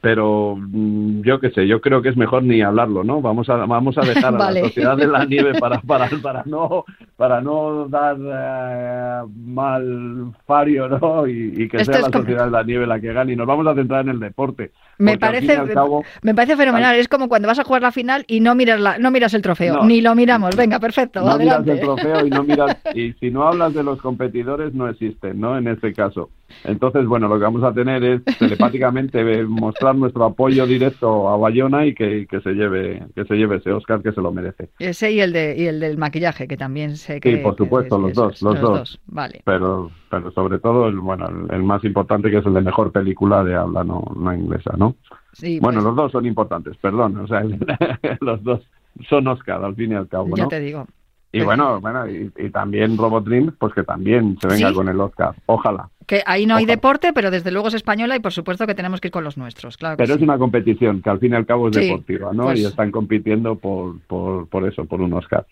Pero 0.00 0.56
mm, 0.56 1.22
yo 1.22 1.40
qué 1.40 1.50
sé, 1.50 1.66
yo 1.66 1.80
creo 1.80 2.02
que 2.02 2.10
es 2.10 2.16
mejor 2.16 2.42
ni 2.42 2.62
hablarlo, 2.62 3.04
¿no? 3.04 3.20
Vamos 3.20 3.48
a 3.48 3.56
vamos 3.56 3.98
a 3.98 4.02
dejar 4.02 4.34
a 4.34 4.38
vale. 4.38 4.60
la 4.60 4.66
sociedad 4.68 4.96
de 4.96 5.06
la 5.06 5.24
nieve 5.24 5.58
para 5.58 5.80
para 5.86 6.08
para 6.22 6.42
no 6.46 6.84
para 7.16 7.40
no 7.40 7.88
dar 7.88 8.16
eh, 8.20 9.28
mal 9.36 10.32
fario, 10.46 10.88
¿no? 10.88 11.26
Y, 11.26 11.54
y 11.56 11.68
que 11.68 11.78
Esto 11.78 11.92
sea 11.92 12.02
la 12.02 12.10
sociedad 12.10 12.44
de 12.44 12.50
la 12.50 12.62
nieve 12.62 12.86
la 12.86 13.00
que 13.00 13.12
gane 13.12 13.32
y 13.32 13.36
nos 13.36 13.46
vamos 13.46 13.66
a 13.66 13.74
centrar 13.74 14.02
en 14.02 14.10
el 14.10 14.20
deporte. 14.20 14.70
Me 14.98 15.18
parece 15.18 15.56
cabo, 15.72 16.04
me 16.22 16.34
parece 16.34 16.56
fenomenal, 16.56 16.96
es 16.96 17.08
como 17.08 17.28
cuando 17.28 17.48
vas 17.48 17.58
a 17.58 17.64
jugar 17.64 17.82
la 17.82 17.92
final 17.92 18.24
y 18.28 18.40
no 18.40 18.54
miras 18.54 18.80
la, 18.80 18.98
no 18.98 19.10
miras 19.10 19.34
el 19.34 19.42
trofeo, 19.42 19.74
no, 19.76 19.84
ni 19.84 20.00
lo 20.00 20.14
miramos. 20.14 20.56
Venga, 20.56 20.78
perfecto, 20.78 21.20
no 21.20 21.32
adelante. 21.32 21.72
miras 21.72 21.78
el 21.78 21.84
trofeo 21.84 22.26
y 22.26 22.30
no 22.30 22.44
miras 22.44 22.76
y 22.94 23.12
si 23.14 23.30
no 23.30 23.46
hablas 23.46 23.74
de 23.74 23.82
los 23.82 24.00
competidores 24.00 24.74
no 24.74 24.88
existen, 24.88 25.40
¿no? 25.40 25.58
En 25.58 25.68
este 25.68 25.92
caso. 25.92 26.30
Entonces, 26.64 27.06
bueno, 27.06 27.28
lo 27.28 27.36
que 27.36 27.44
vamos 27.44 27.62
a 27.62 27.72
tener 27.72 28.02
es 28.04 28.24
telepáticamente 28.38 29.42
mostrar 29.46 29.94
nuestro 29.94 30.24
apoyo 30.24 30.66
directo 30.66 31.28
a 31.28 31.36
Bayona 31.36 31.86
y 31.86 31.94
que, 31.94 32.26
que, 32.26 32.40
se 32.40 32.52
lleve 32.52 33.02
que 33.14 33.24
se 33.24 33.34
lleve 33.34 33.56
ese 33.56 33.72
Oscar 33.72 34.02
que 34.02 34.12
se 34.12 34.20
lo 34.20 34.32
merece. 34.32 34.70
Ese 34.78 35.12
y 35.12 35.20
el 35.20 35.32
de 35.32 35.56
y 35.56 35.66
el 35.66 35.80
del 35.80 35.98
maquillaje 35.98 36.48
que 36.48 36.56
también 36.56 36.96
sé 36.96 37.20
que 37.20 37.36
Sí, 37.36 37.42
por 37.42 37.56
supuesto, 37.56 37.96
que, 37.96 38.02
los, 38.02 38.14
dos, 38.14 38.42
los, 38.42 38.54
los 38.54 38.60
dos, 38.60 38.78
dos. 38.78 39.00
Vale. 39.06 39.42
Pero 39.44 39.90
pero 40.10 40.30
sobre 40.32 40.58
todo 40.58 40.88
el 40.88 40.98
bueno, 40.98 41.28
el, 41.28 41.54
el, 41.54 41.62
más 41.62 41.84
importante 41.84 42.30
que 42.30 42.38
es 42.38 42.46
el 42.46 42.54
de 42.54 42.62
mejor 42.62 42.92
película 42.92 43.44
de 43.44 43.54
habla 43.54 43.84
no 43.84 44.02
no 44.16 44.34
inglesa, 44.34 44.74
¿no? 44.76 44.96
Sí, 45.32 45.60
bueno, 45.60 45.78
pues... 45.78 45.84
los 45.84 45.96
dos 45.96 46.12
son 46.12 46.26
importantes, 46.26 46.76
perdón, 46.78 47.16
o 47.18 47.26
sea, 47.26 47.42
los 48.20 48.42
dos 48.42 48.60
son 49.08 49.26
Oscar 49.28 49.62
al 49.64 49.74
fin 49.74 49.92
y 49.92 49.94
al 49.94 50.08
cabo, 50.08 50.34
Ya 50.36 50.44
¿no? 50.44 50.48
te 50.48 50.60
digo. 50.60 50.86
Y 51.30 51.42
bueno, 51.42 51.80
bueno 51.80 52.08
y, 52.08 52.32
y, 52.38 52.50
también 52.50 52.96
Robot 52.96 53.24
Dreams, 53.24 53.52
pues 53.58 53.74
que 53.74 53.82
también 53.82 54.38
se 54.40 54.48
venga 54.48 54.70
¿Sí? 54.70 54.74
con 54.74 54.88
el 54.88 54.98
Oscar. 54.98 55.34
Ojalá. 55.46 55.90
Que 56.06 56.22
ahí 56.24 56.46
no 56.46 56.56
hay 56.56 56.64
deporte, 56.64 57.12
pero 57.12 57.30
desde 57.30 57.50
luego 57.50 57.68
es 57.68 57.74
española 57.74 58.16
y 58.16 58.20
por 58.20 58.32
supuesto 58.32 58.66
que 58.66 58.74
tenemos 58.74 59.00
que 59.00 59.08
ir 59.08 59.12
con 59.12 59.24
los 59.24 59.36
nuestros. 59.36 59.76
Claro 59.76 59.98
pero 59.98 60.14
sí. 60.14 60.20
es 60.20 60.22
una 60.22 60.38
competición 60.38 61.02
que 61.02 61.10
al 61.10 61.18
fin 61.18 61.32
y 61.32 61.36
al 61.36 61.44
cabo 61.44 61.68
es 61.68 61.76
sí, 61.76 61.82
deportiva, 61.82 62.32
¿no? 62.32 62.44
Pues... 62.44 62.60
Y 62.60 62.64
están 62.64 62.90
compitiendo 62.90 63.56
por, 63.56 64.00
por, 64.06 64.48
por 64.48 64.66
eso, 64.66 64.86
por 64.86 65.02
un 65.02 65.12
Oscar. 65.12 65.46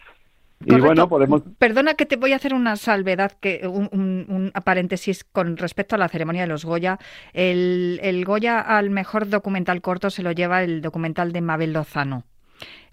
Correcto. 0.59 0.77
Y 0.79 0.81
bueno, 0.81 1.09
podemos. 1.11 1.43
Perdona 1.59 1.93
que 1.95 2.07
te 2.07 2.17
voy 2.17 2.33
a 2.33 2.37
hacer 2.37 2.55
una 2.55 2.77
salvedad, 2.77 3.33
que 3.39 3.69
un, 3.69 3.91
un, 3.93 4.25
un, 4.29 4.63
paréntesis 4.63 5.25
con 5.25 5.59
respecto 5.59 5.95
a 5.95 5.99
la 5.99 6.09
ceremonia 6.09 6.43
de 6.43 6.49
los 6.49 6.65
Goya. 6.65 6.99
El, 7.35 8.01
el 8.03 8.25
Goya 8.25 8.61
al 8.61 8.89
mejor 8.89 9.29
documental 9.29 9.83
corto 9.83 10.09
se 10.09 10.23
lo 10.23 10.33
lleva 10.33 10.63
el 10.63 10.81
documental 10.81 11.33
de 11.33 11.43
Mabel 11.43 11.75
Lozano. 11.75 12.25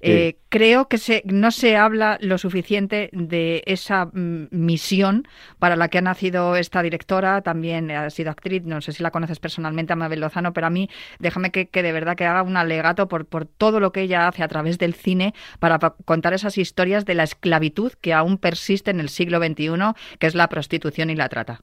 Eh, 0.05 0.35
creo 0.49 0.89
que 0.89 0.97
se, 0.97 1.23
no 1.25 1.49
se 1.49 1.77
habla 1.77 2.17
lo 2.19 2.37
suficiente 2.37 3.09
de 3.13 3.63
esa 3.65 4.07
mm, 4.07 4.47
misión 4.51 5.25
para 5.59 5.77
la 5.77 5.87
que 5.87 5.99
ha 5.99 6.01
nacido 6.01 6.57
esta 6.57 6.83
directora, 6.83 7.41
también 7.41 7.89
ha 7.89 8.09
sido 8.09 8.29
actriz, 8.29 8.63
no 8.65 8.81
sé 8.81 8.91
si 8.91 9.01
la 9.01 9.11
conoces 9.11 9.39
personalmente 9.39 9.93
a 9.93 9.95
Mabel 9.95 10.19
Lozano, 10.19 10.51
pero 10.51 10.67
a 10.67 10.69
mí 10.69 10.89
déjame 11.19 11.51
que, 11.51 11.67
que 11.67 11.81
de 11.81 11.93
verdad 11.93 12.17
que 12.17 12.25
haga 12.25 12.43
un 12.43 12.57
alegato 12.57 13.07
por, 13.07 13.25
por, 13.25 13.45
todo 13.45 13.79
lo 13.79 13.93
que 13.93 14.01
ella 14.01 14.27
hace 14.27 14.43
a 14.43 14.49
través 14.49 14.77
del 14.77 14.93
cine 14.93 15.33
para, 15.59 15.79
contar 15.79 16.33
esas 16.33 16.57
historias 16.57 17.05
de 17.05 17.13
la 17.13 17.23
esclavitud 17.23 17.93
que 18.01 18.13
aún 18.13 18.37
persiste 18.37 18.91
en 18.91 18.99
el 18.99 19.07
siglo 19.07 19.39
XXI, 19.39 19.93
que 20.19 20.27
es 20.27 20.35
la 20.35 20.49
prostitución 20.49 21.11
y 21.11 21.15
la 21.15 21.29
trata. 21.29 21.61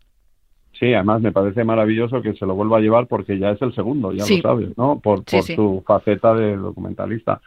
Sí, 0.72 0.94
además 0.94 1.20
me 1.20 1.32
parece 1.32 1.62
maravilloso 1.62 2.22
que 2.22 2.32
se 2.32 2.46
lo 2.46 2.54
vuelva 2.54 2.78
a 2.78 2.80
llevar 2.80 3.06
porque 3.06 3.38
ya 3.38 3.50
es 3.50 3.60
el 3.60 3.74
segundo, 3.74 4.12
ya 4.12 4.24
sí. 4.24 4.36
lo 4.36 4.42
sabes, 4.42 4.78
¿no? 4.78 4.98
Por, 4.98 5.24
por 5.24 5.42
sí. 5.42 5.54
su 5.54 5.84
faceta 5.86 6.32
de 6.34 6.56
documentalista. 6.56 7.42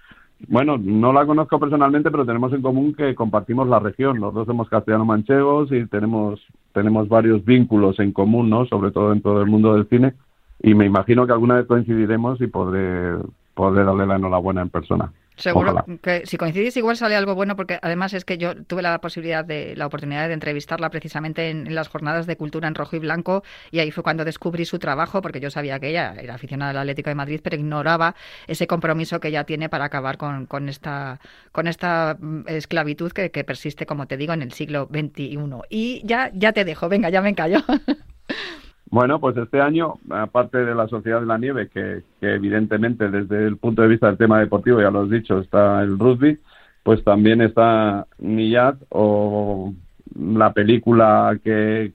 Bueno, 0.47 0.77
no 0.77 1.13
la 1.13 1.25
conozco 1.25 1.59
personalmente, 1.59 2.11
pero 2.11 2.25
tenemos 2.25 2.51
en 2.53 2.61
común 2.61 2.93
que 2.93 3.15
compartimos 3.15 3.67
la 3.67 3.79
región. 3.79 4.19
Los 4.19 4.33
dos 4.33 4.45
somos 4.45 4.69
castellano-manchegos 4.69 5.71
y 5.71 5.85
tenemos, 5.85 6.41
tenemos 6.73 7.07
varios 7.07 7.43
vínculos 7.45 7.99
en 7.99 8.11
común, 8.11 8.49
¿no? 8.49 8.65
Sobre 8.65 8.91
todo 8.91 9.11
dentro 9.11 9.39
del 9.39 9.47
mundo 9.47 9.73
del 9.73 9.87
cine. 9.87 10.13
Y 10.61 10.75
me 10.75 10.85
imagino 10.85 11.25
que 11.25 11.33
alguna 11.33 11.55
vez 11.55 11.65
coincidiremos 11.65 12.41
y 12.41 12.47
podré, 12.47 13.17
podré 13.53 13.83
darle 13.83 14.05
la 14.05 14.15
enhorabuena 14.15 14.61
en 14.61 14.69
persona. 14.69 15.11
Seguro 15.35 15.71
Ojalá. 15.71 15.85
que 16.01 16.25
si 16.25 16.37
coincidís 16.37 16.77
igual 16.77 16.97
sale 16.97 17.15
algo 17.15 17.35
bueno 17.35 17.55
porque 17.55 17.79
además 17.81 18.13
es 18.13 18.25
que 18.25 18.37
yo 18.37 18.63
tuve 18.63 18.81
la 18.81 18.99
posibilidad 19.01 19.43
de 19.43 19.75
la 19.75 19.87
oportunidad 19.87 20.27
de 20.27 20.33
entrevistarla 20.33 20.89
precisamente 20.89 21.49
en, 21.49 21.67
en, 21.67 21.75
las 21.75 21.87
jornadas 21.87 22.27
de 22.27 22.37
cultura 22.37 22.67
en 22.67 22.75
rojo 22.75 22.95
y 22.95 22.99
blanco 22.99 23.43
y 23.71 23.79
ahí 23.79 23.91
fue 23.91 24.03
cuando 24.03 24.25
descubrí 24.25 24.65
su 24.65 24.79
trabajo 24.79 25.21
porque 25.21 25.39
yo 25.39 25.49
sabía 25.49 25.79
que 25.79 25.89
ella 25.89 26.15
era 26.19 26.35
aficionada 26.35 26.71
al 26.71 26.77
Atlético 26.77 27.09
de 27.09 27.15
Madrid 27.15 27.41
pero 27.43 27.55
ignoraba 27.55 28.15
ese 28.47 28.67
compromiso 28.67 29.19
que 29.19 29.29
ella 29.29 29.43
tiene 29.43 29.69
para 29.69 29.85
acabar 29.85 30.17
con, 30.17 30.45
con 30.45 30.69
esta 30.69 31.19
con 31.51 31.67
esta 31.67 32.17
mm, 32.19 32.43
esclavitud 32.47 33.11
que, 33.11 33.31
que, 33.31 33.43
persiste 33.43 33.85
como 33.85 34.07
te 34.07 34.17
digo 34.17 34.33
en 34.33 34.41
el 34.41 34.53
siglo 34.53 34.87
XXI 34.91 35.39
y 35.69 36.01
ya 36.05 36.31
ya 36.33 36.53
te 36.53 36.65
dejo. 36.65 36.89
Venga 36.89 37.09
ya 37.09 37.21
me 37.21 37.33
callo 37.35 37.59
Bueno, 38.89 39.19
pues 39.19 39.35
este 39.37 39.59
año, 39.59 39.95
aparte 40.09 40.59
de 40.59 40.75
la 40.75 40.87
Sociedad 40.87 41.19
de 41.19 41.25
la 41.25 41.37
Nieve, 41.37 41.67
que, 41.67 42.03
evidentemente 42.21 43.09
desde 43.09 43.47
el 43.47 43.57
punto 43.57 43.81
de 43.81 43.87
vista 43.87 44.07
del 44.07 44.17
tema 44.17 44.39
deportivo, 44.39 44.81
ya 44.81 44.91
lo 44.91 45.01
has 45.01 45.09
dicho, 45.09 45.39
está 45.39 45.81
el 45.81 45.97
rugby, 45.97 46.37
pues 46.83 47.03
también 47.03 47.41
está 47.41 48.05
Niyad 48.19 48.75
o 48.89 49.73
la 50.19 50.53
película 50.53 51.39
que, 51.43 51.93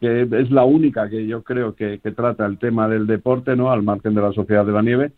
es 0.00 0.50
la 0.50 0.64
única 0.64 1.08
que 1.08 1.26
yo 1.26 1.42
creo 1.42 1.74
que, 1.74 2.00
que 2.02 2.10
trata 2.12 2.44
el 2.44 2.58
tema 2.58 2.86
del 2.86 3.06
deporte, 3.06 3.56
¿no? 3.56 3.70
Al 3.72 3.82
margen 3.82 4.14
de 4.14 4.20
la 4.20 4.32
Sociedad 4.32 4.66
de 4.66 4.72
la 4.72 4.82
Nieve, 4.82 5.12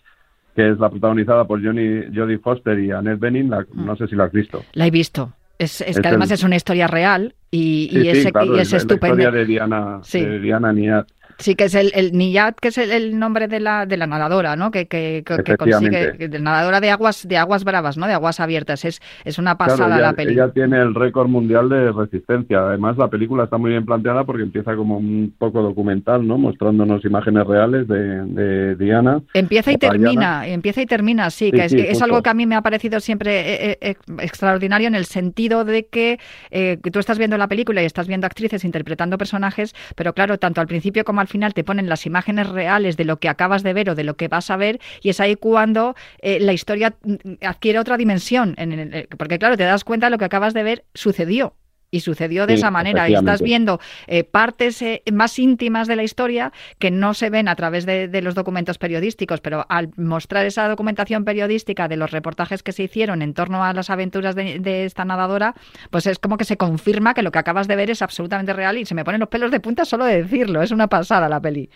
que 0.54 0.70
es 0.70 0.78
la 0.78 0.88
protagonizada 0.88 1.46
por 1.46 1.64
Johnny, 1.64 2.14
Jodie 2.14 2.38
Foster 2.38 2.78
y 2.78 2.92
Annette 2.92 3.18
Bening. 3.18 3.50
La- 3.50 3.66
no 3.74 3.96
sé 3.96 4.06
si 4.06 4.14
la 4.14 4.24
has 4.24 4.32
visto. 4.32 4.62
La 4.74 4.86
he 4.86 4.90
visto. 4.90 5.32
Es, 5.58 5.80
es 5.80 5.88
Es 5.96 6.00
que 6.00 6.08
además 6.08 6.30
el- 6.30 6.34
es 6.34 6.42
una 6.44 6.56
historia 6.56 6.86
real 6.86 7.34
y, 7.50 8.06
es, 8.08 8.22
sí, 8.24 8.30
claro, 8.30 8.56
y 8.56 8.60
es 8.60 8.70
la- 8.70 8.78
historia 8.78 9.30
de 9.30 9.44
Diana, 9.44 10.00
Sí. 10.02 10.20
de 10.24 10.38
Diana 10.38 10.72
Niyad. 10.72 11.06
Sí, 11.38 11.54
que 11.54 11.64
es 11.64 11.74
el, 11.74 11.90
el 11.94 12.12
Niyad, 12.12 12.54
que 12.54 12.68
es 12.68 12.78
el, 12.78 12.90
el 12.90 13.18
nombre 13.18 13.48
de 13.48 13.60
la, 13.60 13.86
de 13.86 13.96
la 13.96 14.06
nadadora, 14.06 14.56
¿no? 14.56 14.70
Que, 14.70 14.86
que, 14.86 15.24
consigue, 15.58 16.12
de 16.28 16.38
nadadora 16.40 16.80
de 16.80 16.90
aguas, 16.90 17.26
de 17.26 17.36
aguas 17.36 17.64
bravas, 17.64 17.96
¿no? 17.96 18.06
De 18.06 18.12
aguas 18.12 18.40
abiertas. 18.40 18.84
Es, 18.84 19.00
es 19.24 19.38
una 19.38 19.56
pasada 19.56 19.86
Claro, 19.86 19.94
ella, 19.94 20.02
la 20.02 20.12
peli. 20.12 20.32
ella 20.32 20.50
tiene 20.50 20.78
el 20.78 20.94
récord 20.94 21.28
mundial 21.28 21.68
de 21.68 21.92
resistencia. 21.92 22.58
Además, 22.60 22.96
la 22.98 23.08
película 23.08 23.44
está 23.44 23.56
muy 23.58 23.70
bien 23.70 23.84
planteada 23.84 24.24
porque 24.24 24.42
empieza 24.42 24.74
como 24.76 24.98
un 24.98 25.34
poco 25.38 25.62
documental, 25.62 26.26
¿no? 26.26 26.38
Mostrándonos 26.38 27.04
imágenes 27.04 27.46
reales 27.46 27.88
de, 27.88 28.24
de 28.24 28.74
Diana. 28.76 29.20
Empieza 29.34 29.72
y 29.72 29.76
Diana. 29.76 29.92
termina, 29.92 30.46
empieza 30.46 30.82
y 30.82 30.86
termina, 30.86 31.30
sí, 31.30 31.38
Sí, 31.38 31.52
que 31.52 31.64
es, 31.64 31.72
sí, 31.72 31.80
es 31.80 32.02
algo 32.02 32.22
que 32.22 32.30
a 32.30 32.34
mí 32.34 32.46
me 32.46 32.56
ha 32.56 32.62
parecido 32.62 33.00
siempre 33.00 33.70
eh, 33.70 33.78
eh, 33.80 33.94
extraordinario 34.18 34.88
en 34.88 34.94
el 34.94 35.04
sentido 35.04 35.64
de 35.64 35.86
que, 35.86 36.18
eh, 36.50 36.78
tú 36.92 36.98
estás 36.98 37.16
viendo 37.18 37.38
la 37.38 37.46
película 37.48 37.82
y 37.82 37.86
estás 37.86 38.08
viendo 38.08 38.26
actrices 38.26 38.64
interpretando 38.64 39.16
personajes, 39.18 39.74
pero 39.94 40.12
claro, 40.12 40.38
tanto 40.38 40.60
al 40.60 40.66
principio 40.66 41.04
como 41.04 41.20
al 41.20 41.27
final 41.28 41.54
te 41.54 41.64
ponen 41.64 41.88
las 41.88 42.06
imágenes 42.06 42.48
reales 42.48 42.96
de 42.96 43.04
lo 43.04 43.18
que 43.20 43.28
acabas 43.28 43.62
de 43.62 43.72
ver 43.72 43.90
o 43.90 43.94
de 43.94 44.04
lo 44.04 44.16
que 44.16 44.28
vas 44.28 44.50
a 44.50 44.56
ver 44.56 44.80
y 45.02 45.10
es 45.10 45.20
ahí 45.20 45.36
cuando 45.36 45.94
eh, 46.20 46.40
la 46.40 46.52
historia 46.52 46.96
mm, 47.04 47.14
adquiere 47.46 47.78
otra 47.78 47.96
dimensión, 47.96 48.54
en 48.58 48.72
el- 48.72 49.08
porque 49.18 49.38
claro, 49.38 49.56
te 49.56 49.64
das 49.64 49.84
cuenta 49.84 50.06
de 50.06 50.10
lo 50.10 50.18
que 50.18 50.24
acabas 50.26 50.54
de 50.54 50.62
ver 50.64 50.84
sucedió. 50.94 51.54
Y 51.90 52.00
sucedió 52.00 52.46
de 52.46 52.54
Sí, 52.54 52.58
esa 52.58 52.70
manera. 52.70 53.08
Y 53.08 53.14
estás 53.14 53.40
viendo 53.40 53.80
eh, 54.06 54.22
partes 54.24 54.82
eh, 54.82 55.02
más 55.10 55.38
íntimas 55.38 55.88
de 55.88 55.96
la 55.96 56.02
historia 56.02 56.52
que 56.78 56.90
no 56.90 57.14
se 57.14 57.30
ven 57.30 57.48
a 57.48 57.56
través 57.56 57.86
de, 57.86 58.08
de 58.08 58.22
los 58.22 58.34
documentos 58.34 58.76
periodísticos, 58.76 59.40
pero 59.40 59.64
al 59.68 59.90
mostrar 59.96 60.44
esa 60.44 60.68
documentación 60.68 61.24
periodística 61.24 61.88
de 61.88 61.96
los 61.96 62.10
reportajes 62.10 62.62
que 62.62 62.72
se 62.72 62.82
hicieron 62.82 63.22
en 63.22 63.32
torno 63.32 63.64
a 63.64 63.72
las 63.72 63.88
aventuras 63.90 64.34
de, 64.34 64.58
de 64.58 64.84
esta 64.84 65.04
nadadora, 65.04 65.54
pues 65.90 66.06
es 66.06 66.18
como 66.18 66.36
que 66.36 66.44
se 66.44 66.56
confirma 66.58 67.14
que 67.14 67.22
lo 67.22 67.30
que 67.32 67.38
acabas 67.38 67.68
de 67.68 67.76
ver 67.76 67.90
es 67.90 68.02
absolutamente 68.02 68.52
real 68.52 68.76
y 68.76 68.84
se 68.84 68.94
me 68.94 69.04
ponen 69.04 69.20
los 69.20 69.28
pelos 69.30 69.50
de 69.50 69.60
punta 69.60 69.84
solo 69.84 70.04
de 70.04 70.22
decirlo. 70.22 70.62
Es 70.62 70.70
una 70.70 70.88
pasada 70.88 71.28
la 71.28 71.40
peli. 71.40 71.70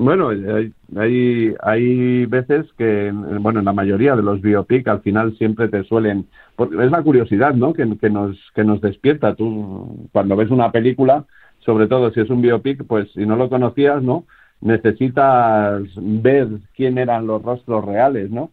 Bueno, 0.00 0.30
hay, 0.30 1.54
hay, 1.60 2.24
veces 2.24 2.64
que, 2.78 3.12
bueno, 3.12 3.58
en 3.58 3.66
la 3.66 3.74
mayoría 3.74 4.16
de 4.16 4.22
los 4.22 4.40
biopic 4.40 4.88
al 4.88 5.02
final 5.02 5.36
siempre 5.36 5.68
te 5.68 5.84
suelen... 5.84 6.26
es 6.58 6.90
la 6.90 7.02
curiosidad, 7.02 7.52
¿no? 7.52 7.74
Que, 7.74 7.86
que, 7.98 8.08
nos, 8.08 8.38
que 8.54 8.64
nos 8.64 8.80
despierta. 8.80 9.34
Tú, 9.34 10.08
cuando 10.10 10.36
ves 10.36 10.50
una 10.50 10.72
película, 10.72 11.26
sobre 11.58 11.86
todo 11.86 12.10
si 12.12 12.20
es 12.20 12.30
un 12.30 12.40
biopic, 12.40 12.86
pues 12.86 13.12
si 13.12 13.26
no 13.26 13.36
lo 13.36 13.50
conocías, 13.50 14.02
¿no? 14.02 14.24
Necesitas 14.62 15.82
ver 15.96 16.48
quién 16.74 16.96
eran 16.96 17.26
los 17.26 17.42
rostros 17.42 17.84
reales, 17.84 18.30
¿no? 18.30 18.52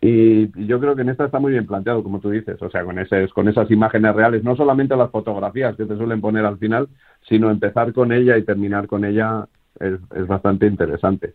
Y 0.00 0.50
yo 0.66 0.80
creo 0.80 0.96
que 0.96 1.02
en 1.02 1.10
esta 1.10 1.26
está 1.26 1.38
muy 1.38 1.52
bien 1.52 1.66
planteado, 1.66 2.02
como 2.02 2.20
tú 2.20 2.30
dices, 2.30 2.56
o 2.62 2.70
sea, 2.70 2.84
con, 2.84 2.98
ese, 2.98 3.28
con 3.34 3.48
esas 3.48 3.70
imágenes 3.70 4.14
reales, 4.14 4.42
no 4.44 4.56
solamente 4.56 4.96
las 4.96 5.10
fotografías 5.10 5.76
que 5.76 5.84
te 5.84 5.98
suelen 5.98 6.22
poner 6.22 6.46
al 6.46 6.56
final, 6.56 6.88
sino 7.28 7.50
empezar 7.50 7.92
con 7.92 8.12
ella 8.12 8.38
y 8.38 8.44
terminar 8.44 8.86
con 8.86 9.04
ella 9.04 9.46
es, 9.78 10.00
es 10.14 10.26
bastante 10.26 10.66
interesante. 10.66 11.34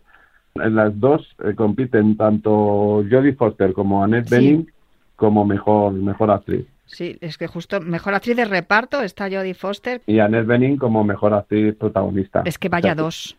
En 0.54 0.74
las 0.74 0.98
dos 0.98 1.26
eh, 1.44 1.54
compiten 1.54 2.16
tanto 2.16 3.04
Jodie 3.10 3.34
Foster 3.34 3.72
como 3.72 4.02
Annette 4.02 4.28
Sí. 4.28 4.34
Bening 4.36 4.70
como 5.16 5.44
mejor, 5.44 5.92
mejor 5.92 6.30
actriz. 6.30 6.66
Sí, 6.86 7.16
es 7.20 7.36
que 7.36 7.46
justo 7.46 7.80
mejor 7.80 8.14
actriz 8.14 8.36
de 8.36 8.44
reparto 8.44 9.02
está 9.02 9.24
Jodie 9.30 9.54
Foster. 9.54 10.02
Y 10.06 10.18
Annette 10.20 10.46
Bening 10.46 10.76
como 10.76 11.04
mejor 11.04 11.34
actriz 11.34 11.74
protagonista. 11.76 12.42
Es 12.44 12.58
que 12.58 12.68
vaya 12.68 12.92
O 12.92 12.94
sea, 12.94 13.02
dos. 13.02 13.36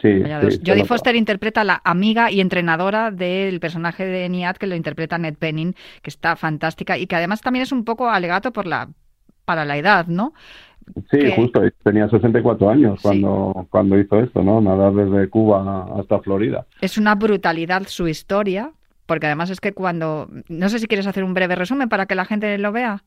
Sí, 0.00 0.18
Vaya 0.20 0.40
sí, 0.40 0.46
dos. 0.46 0.54
se 0.54 0.70
Jodie. 0.70 0.84
Foster 0.86 1.14
interpreta 1.14 1.60
a 1.60 1.64
la 1.64 1.80
amiga 1.84 2.30
y 2.30 2.40
entrenadora 2.40 3.10
del 3.10 3.60
personaje 3.60 4.06
de 4.06 4.28
Niat, 4.30 4.56
que 4.56 4.66
lo 4.66 4.74
interpreta 4.74 5.18
Ned 5.18 5.34
Penning, 5.36 5.74
que 6.02 6.08
está 6.10 6.36
fantástica 6.36 6.96
y 6.96 7.06
que 7.06 7.16
además 7.16 7.42
también 7.42 7.64
es 7.64 7.72
un 7.72 7.84
poco 7.84 8.08
alegato 8.08 8.50
por 8.52 8.66
la 8.66 8.88
para 9.44 9.64
la 9.64 9.76
edad, 9.76 10.06
¿no? 10.06 10.32
Sí, 11.10 11.18
que- 11.18 11.36
justo, 11.36 11.60
tenía 11.84 12.08
64 12.08 12.68
años 12.70 12.94
Sí. 13.00 13.02
cuando, 13.02 13.66
cuando 13.70 13.98
hizo 13.98 14.18
esto, 14.18 14.42
¿no? 14.42 14.60
Nadar 14.60 14.92
desde 14.94 15.28
Cuba 15.28 15.86
hasta 15.98 16.18
Florida. 16.20 16.66
Es 16.80 16.98
una 16.98 17.14
brutalidad 17.14 17.82
su 17.86 18.08
historia, 18.08 18.70
porque 19.06 19.26
además 19.26 19.50
es 19.50 19.60
que 19.60 19.72
cuando 19.72 20.28
no 20.48 20.68
sé 20.68 20.78
si 20.78 20.86
quieres 20.86 21.06
hacer 21.06 21.24
un 21.24 21.34
breve 21.34 21.54
resumen 21.54 21.88
para 21.88 22.06
que 22.06 22.14
la 22.14 22.24
gente 22.24 22.56
lo 22.58 22.72
vea. 22.72 23.02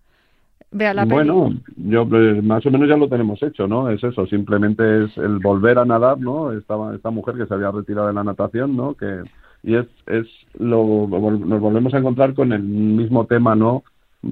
Vea 0.71 0.93
la. 0.93 1.05
Bueno, 1.05 1.53
yo 1.75 2.07
pues, 2.07 2.43
más 2.43 2.65
o 2.65 2.71
menos 2.71 2.89
ya 2.89 2.97
lo 2.97 3.07
tenemos 3.07 3.41
hecho, 3.43 3.67
¿no? 3.67 3.89
Es 3.89 4.03
eso, 4.03 4.25
simplemente 4.25 5.03
es 5.05 5.17
el 5.17 5.37
volver 5.39 5.77
a 5.77 5.85
nadar, 5.85 6.19
¿no? 6.19 6.51
Esta, 6.51 6.75
esta 6.95 7.11
mujer 7.11 7.35
que 7.35 7.45
se 7.45 7.53
había 7.53 7.69
retirado 7.69 8.07
de 8.07 8.13
la 8.13 8.23
natación, 8.23 8.75
¿no? 8.75 8.95
Que, 8.95 9.21
y 9.61 9.75
es, 9.75 9.85
es 10.07 10.25
lo, 10.57 11.07
nos 11.07 11.61
volvemos 11.61 11.93
a 11.93 11.99
encontrar 11.99 12.33
con 12.33 12.53
el 12.53 12.63
mismo 12.63 13.25
tema, 13.25 13.55
¿no? 13.55 13.83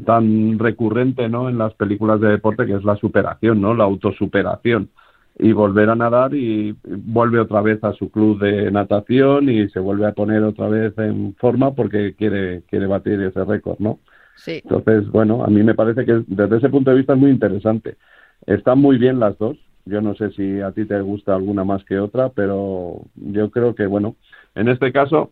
Tan 0.06 0.58
recurrente, 0.58 1.28
¿no? 1.30 1.50
En 1.50 1.58
las 1.58 1.74
películas 1.74 2.22
de 2.22 2.30
deporte, 2.30 2.66
que 2.66 2.76
es 2.76 2.84
la 2.84 2.96
superación, 2.96 3.62
¿no? 3.62 3.74
La 3.74 3.84
autosuperación. 3.84 4.90
Y 5.38 5.54
volver 5.54 5.90
a 5.90 5.96
nadar 5.96 6.34
y 6.34 6.76
vuelve 6.84 7.40
otra 7.40 7.62
vez 7.62 7.84
a 7.84 7.94
su 7.94 8.12
club 8.12 8.40
de 8.40 8.70
natación 8.72 9.50
y 9.50 9.70
se 9.70 9.80
vuelve 9.80 10.08
a 10.08 10.14
poner 10.14 10.44
otra 10.44 10.68
vez 10.68 10.98
en 10.98 11.36
forma 11.36 11.74
porque 11.74 12.14
quiere, 12.16 12.64
quiere 12.70 12.86
batir 12.86 13.22
ese 13.22 13.44
récord, 13.44 13.80
¿no? 13.80 14.00
Sí. 14.36 14.62
Entonces, 14.64 15.10
bueno, 15.10 15.44
a 15.44 15.48
mí 15.48 15.64
me 15.64 15.76
parece 15.76 16.06
que 16.06 16.24
desde 16.28 16.58
ese 16.58 16.70
punto 16.70 16.92
de 16.92 16.98
vista 16.98 17.14
es 17.14 17.20
muy 17.20 17.32
interesante. 17.32 17.98
Están 18.46 18.80
muy 18.80 18.98
bien 18.98 19.20
las 19.20 19.38
dos. 19.38 19.58
Yo 19.86 20.02
no 20.02 20.16
sé 20.16 20.32
si 20.32 20.62
a 20.62 20.72
ti 20.72 20.86
te 20.86 21.00
gusta 21.02 21.36
alguna 21.36 21.64
más 21.64 21.84
que 21.86 22.00
otra, 22.00 22.30
pero 22.30 23.02
yo 23.16 23.50
creo 23.50 23.74
que, 23.74 23.88
bueno, 23.88 24.16
en 24.56 24.68
este 24.68 24.92
caso, 24.92 25.32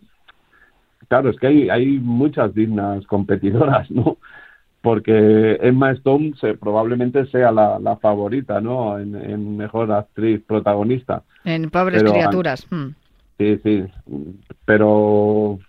claro, 1.07 1.29
es 1.29 1.37
que 1.37 1.47
hay, 1.47 1.69
hay 1.69 1.85
muchas 1.99 2.53
dignas 2.53 3.05
competidoras, 3.05 3.89
¿no? 3.91 4.17
Porque 4.81 5.57
Emma 5.61 5.91
Stone 5.91 6.33
se, 6.39 6.53
probablemente 6.53 7.25
sea 7.25 7.51
la, 7.51 7.79
la 7.79 7.97
favorita, 7.97 8.61
¿no? 8.61 8.97
En, 8.97 9.13
en 9.15 9.57
mejor 9.57 9.91
actriz 9.91 10.41
protagonista. 10.45 11.23
En 11.43 11.69
pobres 11.69 12.01
Pero, 12.01 12.13
criaturas. 12.13 12.65
Mm. 12.71 12.87
Sí, 13.37 13.59
sí, 13.63 13.83
pero 14.65 15.59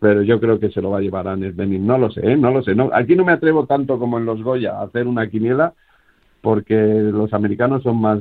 pero 0.00 0.22
yo 0.22 0.40
creo 0.40 0.58
que 0.58 0.70
se 0.70 0.80
lo 0.80 0.90
va 0.90 0.98
a 0.98 1.02
llevar 1.02 1.28
a 1.28 1.34
Bening. 1.34 1.86
No 1.86 1.98
lo 1.98 2.10
sé, 2.10 2.20
¿eh? 2.32 2.36
no 2.36 2.50
lo 2.50 2.62
sé. 2.62 2.74
No, 2.74 2.90
aquí 2.92 3.14
no 3.14 3.24
me 3.24 3.32
atrevo 3.32 3.66
tanto 3.66 3.98
como 3.98 4.18
en 4.18 4.24
los 4.24 4.42
Goya 4.42 4.78
a 4.78 4.84
hacer 4.84 5.06
una 5.06 5.28
quiniela 5.28 5.74
porque 6.40 6.74
los 6.74 7.32
americanos 7.34 7.82
son 7.82 8.00
más 8.00 8.20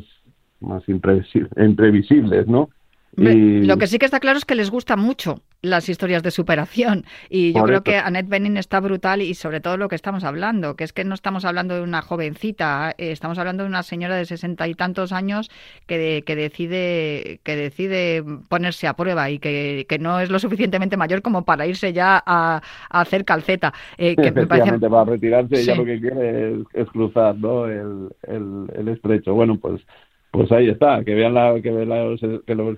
más 0.60 0.84
imprevisi- 0.88 1.47
imprevisibles, 1.58 2.47
¿no? 2.47 2.69
Y- 3.15 3.63
Lo 3.63 3.77
que 3.77 3.88
sí 3.88 3.97
que 3.97 4.05
está 4.05 4.19
claro 4.19 4.38
es 4.38 4.43
que 4.45 4.55
les 4.55 4.69
gusta 4.69 4.97
mucho 4.97 5.41
las 5.62 5.89
historias 5.89 6.24
de 6.24 6.32
superación 6.32 7.04
y 7.30 7.52
yo 7.54 7.60
Por 7.60 7.69
creo 7.69 7.84
que 7.84 7.98
Annette 7.98 8.30
Bening 8.30 8.56
está 8.58 8.80
brutal 8.80 9.22
y 9.22 9.34
sobre 9.34 9.60
todo 9.60 9.76
lo 9.78 9.89
que 9.89 9.95
estamos 9.95 10.24
hablando, 10.24 10.76
que 10.76 10.86
es 10.86 10.93
que 10.93 11.04
no 11.04 11.13
estamos 11.13 11.43
hablando 11.43 11.76
de 11.76 11.82
una 11.82 12.02
jovencita, 12.02 12.91
eh, 12.98 13.12
estamos 13.12 13.38
hablando 13.39 13.63
de 13.63 13.69
una 13.69 13.84
señora 13.84 14.15
de 14.15 14.26
sesenta 14.26 14.67
y 14.67 14.74
tantos 14.74 15.12
años 15.12 15.50
que, 15.86 15.98
de- 15.98 16.22
que 16.24 16.36
decide 16.36 17.41
que 17.43 17.56
decide 17.56 18.24
ponerse 18.48 18.88
a 18.88 18.93
prueba 18.95 19.30
y 19.30 19.39
que, 19.39 19.86
que 19.89 20.00
no 20.00 20.19
es 20.22 20.30
lo 20.30 20.39
suficientemente 20.39 20.95
mayor 20.98 21.22
como 21.22 21.43
para 21.43 21.67
irse 21.67 21.91
ya 21.91 22.24
a, 22.26 22.62
a 22.89 23.02
hacer 23.02 23.26
calceta. 23.26 23.74
eh, 23.98 24.15
que 24.15 24.32
me 24.32 24.48
parece 24.48 24.80
para 24.80 25.06
retirarse 25.06 25.63
ya 25.63 25.74
Sí. 25.74 25.78
lo 25.78 25.86
que 25.86 26.00
quiere 26.00 26.54
es, 26.54 26.60
es 26.74 26.88
cruzar 26.89 27.36
¿no? 27.36 27.65
el, 27.65 28.10
el, 28.24 28.65
el 28.76 28.88
estrecho. 28.88 29.34
Bueno, 29.34 29.58
pues 29.60 29.82
pues 30.32 30.52
ahí 30.52 30.69
está, 30.69 31.04
que 31.04 31.15
vean 31.15 31.34
la, 31.34 31.60
que 31.60 31.72
vean 31.72 32.17
que 32.45 32.56
los 32.56 32.78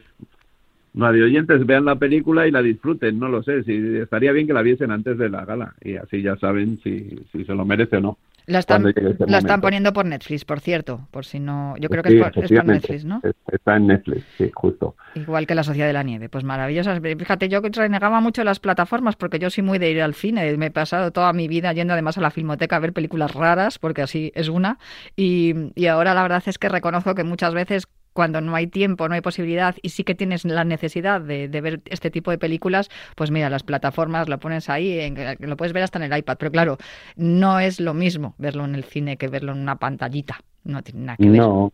radioyentes 0.93 1.65
vean 1.65 1.85
la 1.85 1.95
película 1.95 2.47
y 2.47 2.51
la 2.51 2.61
disfruten, 2.61 3.19
no 3.19 3.29
lo 3.29 3.43
sé, 3.43 3.63
si 3.63 3.97
estaría 3.97 4.31
bien 4.31 4.47
que 4.47 4.53
la 4.53 4.61
viesen 4.61 4.91
antes 4.91 5.17
de 5.17 5.29
la 5.29 5.45
gala 5.45 5.73
y 5.83 5.95
así 5.95 6.21
ya 6.21 6.35
saben 6.37 6.79
si, 6.83 7.09
si 7.31 7.45
se 7.45 7.53
lo 7.53 7.65
merece 7.65 7.97
o 7.97 8.01
no. 8.01 8.17
La 8.47 8.59
están, 8.59 8.83
la 8.83 9.37
están 9.37 9.61
poniendo 9.61 9.93
por 9.93 10.05
Netflix, 10.05 10.43
por 10.45 10.59
cierto, 10.59 11.07
por 11.11 11.25
si 11.25 11.39
no, 11.39 11.77
yo 11.77 11.89
creo 11.89 12.01
que 12.03 12.09
Sí, 12.09 12.15
es, 12.15 12.19
por, 12.19 12.27
es 12.29 12.33
por 12.33 12.43
efectivamente, 12.43 12.93
Netflix, 12.93 13.05
¿no? 13.05 13.21
es- 13.23 13.35
Está 13.53 13.77
en 13.77 13.87
Netflix, 13.87 14.23
sí, 14.37 14.49
justo. 14.53 14.95
Igual 15.13 15.45
que 15.45 15.55
la 15.55 15.63
Sociedad 15.63 15.87
de 15.87 15.93
la 15.93 16.03
Nieve, 16.03 16.29
pues 16.29 16.43
maravillosas. 16.43 16.99
Fíjate, 17.01 17.49
yo 17.49 17.61
que 17.61 17.69
renegaba 17.69 18.19
mucho 18.21 18.43
las 18.43 18.59
plataformas 18.59 19.15
porque 19.17 19.39
yo 19.39 19.49
soy 19.49 19.61
muy 19.63 19.77
de 19.77 19.91
ir 19.91 20.01
al 20.01 20.15
cine. 20.15 20.55
Me 20.57 20.67
he 20.67 20.71
pasado 20.71 21.11
toda 21.11 21.33
mi 21.33 21.47
vida 21.49 21.73
yendo 21.73 21.93
además 21.93 22.17
a 22.17 22.21
la 22.21 22.31
filmoteca 22.31 22.77
a 22.77 22.79
ver 22.79 22.93
películas 22.93 23.33
raras, 23.33 23.77
porque 23.77 24.01
así 24.01 24.31
es 24.35 24.47
una. 24.47 24.79
Y, 25.17 25.53
y 25.75 25.87
ahora 25.87 26.13
la 26.13 26.23
verdad 26.23 26.41
es 26.45 26.57
que 26.57 26.69
reconozco 26.69 27.13
que 27.13 27.25
muchas 27.25 27.53
veces 27.53 27.87
cuando 28.13 28.41
no 28.41 28.55
hay 28.55 28.67
tiempo, 28.67 29.07
no 29.07 29.15
hay 29.15 29.21
posibilidad 29.21 29.75
y 29.81 29.89
sí 29.89 30.03
que 30.03 30.15
tienes 30.15 30.43
la 30.45 30.63
necesidad 30.63 31.21
de, 31.21 31.47
de 31.47 31.61
ver 31.61 31.81
este 31.85 32.11
tipo 32.11 32.31
de 32.31 32.37
películas, 32.37 32.89
pues 33.15 33.31
mira, 33.31 33.49
las 33.49 33.63
plataformas 33.63 34.27
lo 34.29 34.39
pones 34.39 34.69
ahí, 34.69 34.99
en- 34.99 35.15
lo 35.39 35.57
puedes 35.57 35.73
ver 35.73 35.83
hasta 35.83 36.03
en 36.03 36.11
el 36.11 36.17
iPad, 36.19 36.37
pero 36.39 36.51
claro, 36.51 36.77
no 37.15 37.59
es 37.59 37.79
lo 37.79 37.93
mismo 37.93 38.35
verlo 38.37 38.65
en 38.65 38.75
el 38.75 38.83
cine 38.83 39.17
que 39.17 39.27
verlo 39.27 39.51
en 39.53 39.59
una 39.59 39.77
pantallita. 39.77 40.41
No 40.63 40.81
tiene 40.83 41.01
nada 41.05 41.17
que 41.17 41.29
ver. 41.29 41.37
No, 41.39 41.71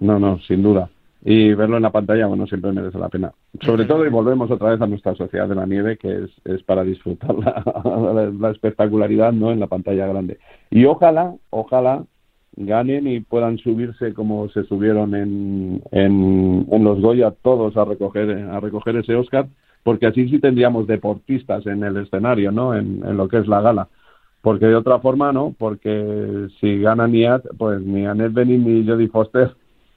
no, 0.00 0.18
no, 0.18 0.38
sin 0.40 0.62
duda. 0.62 0.90
y 1.24 1.52
verlo 1.54 1.76
en 1.76 1.82
la 1.82 1.90
pantalla, 1.90 2.26
bueno, 2.26 2.46
siempre 2.46 2.70
merece 2.72 2.96
la 2.98 3.08
pena. 3.08 3.32
Sobre 3.60 3.84
todo, 3.86 4.06
y 4.06 4.08
volvemos 4.08 4.50
otra 4.50 4.70
vez 4.70 4.80
a 4.80 4.86
nuestra 4.86 5.14
sociedad 5.16 5.48
de 5.48 5.54
la 5.56 5.66
nieve, 5.66 5.96
que 5.98 6.24
es, 6.24 6.30
es 6.44 6.62
para 6.62 6.84
disfrutar 6.84 7.34
la, 7.34 7.62
la- 7.84 8.30
la 8.30 8.50
espectacularidad, 8.50 9.32
¿no? 9.32 9.50
En 9.50 9.58
la 9.60 9.66
pantalla 9.66 10.06
grande. 10.06 10.38
Y 10.70 10.84
ojalá, 10.84 11.34
ojalá 11.50 12.04
ganen 12.66 13.06
y 13.06 13.20
puedan 13.20 13.58
subirse 13.58 14.14
como 14.14 14.48
se 14.50 14.64
subieron 14.64 15.14
en, 15.14 15.82
en, 15.92 16.66
en 16.70 16.84
los 16.84 17.00
Goya 17.00 17.30
todos 17.30 17.76
a 17.76 17.84
recoger, 17.84 18.30
a 18.30 18.60
recoger 18.60 18.96
ese 18.96 19.14
Oscar, 19.14 19.46
porque 19.84 20.06
así 20.06 20.28
sí 20.28 20.38
tendríamos 20.38 20.86
deportistas 20.86 21.66
en 21.66 21.84
el 21.84 21.96
escenario, 21.98 22.50
¿no? 22.50 22.74
En, 22.74 23.02
en 23.04 23.16
lo 23.16 23.28
que 23.28 23.38
es 23.38 23.46
la 23.46 23.60
gala. 23.60 23.88
Porque 24.42 24.66
de 24.66 24.76
otra 24.76 24.98
forma, 25.00 25.32
¿no? 25.32 25.54
Porque 25.58 26.48
si 26.60 26.80
gana 26.80 27.06
Niat, 27.06 27.44
pues 27.56 27.80
ni 27.80 28.06
Annette 28.06 28.32
Bening 28.34 28.64
ni 28.64 28.86
Jodie 28.86 29.08
Foster 29.08 29.54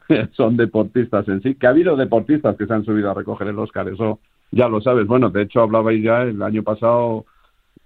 son 0.33 0.57
deportistas 0.57 1.27
en 1.27 1.41
sí. 1.41 1.55
Que 1.55 1.67
ha 1.67 1.71
habido 1.71 1.95
deportistas 1.95 2.55
que 2.57 2.65
se 2.65 2.73
han 2.73 2.85
subido 2.85 3.11
a 3.11 3.13
recoger 3.13 3.47
el 3.47 3.59
Oscar, 3.59 3.87
eso 3.87 4.19
ya 4.51 4.67
lo 4.67 4.81
sabes. 4.81 5.07
Bueno, 5.07 5.29
de 5.29 5.43
hecho 5.43 5.61
hablabais 5.61 6.03
ya 6.03 6.23
el 6.23 6.41
año 6.41 6.63
pasado 6.63 7.25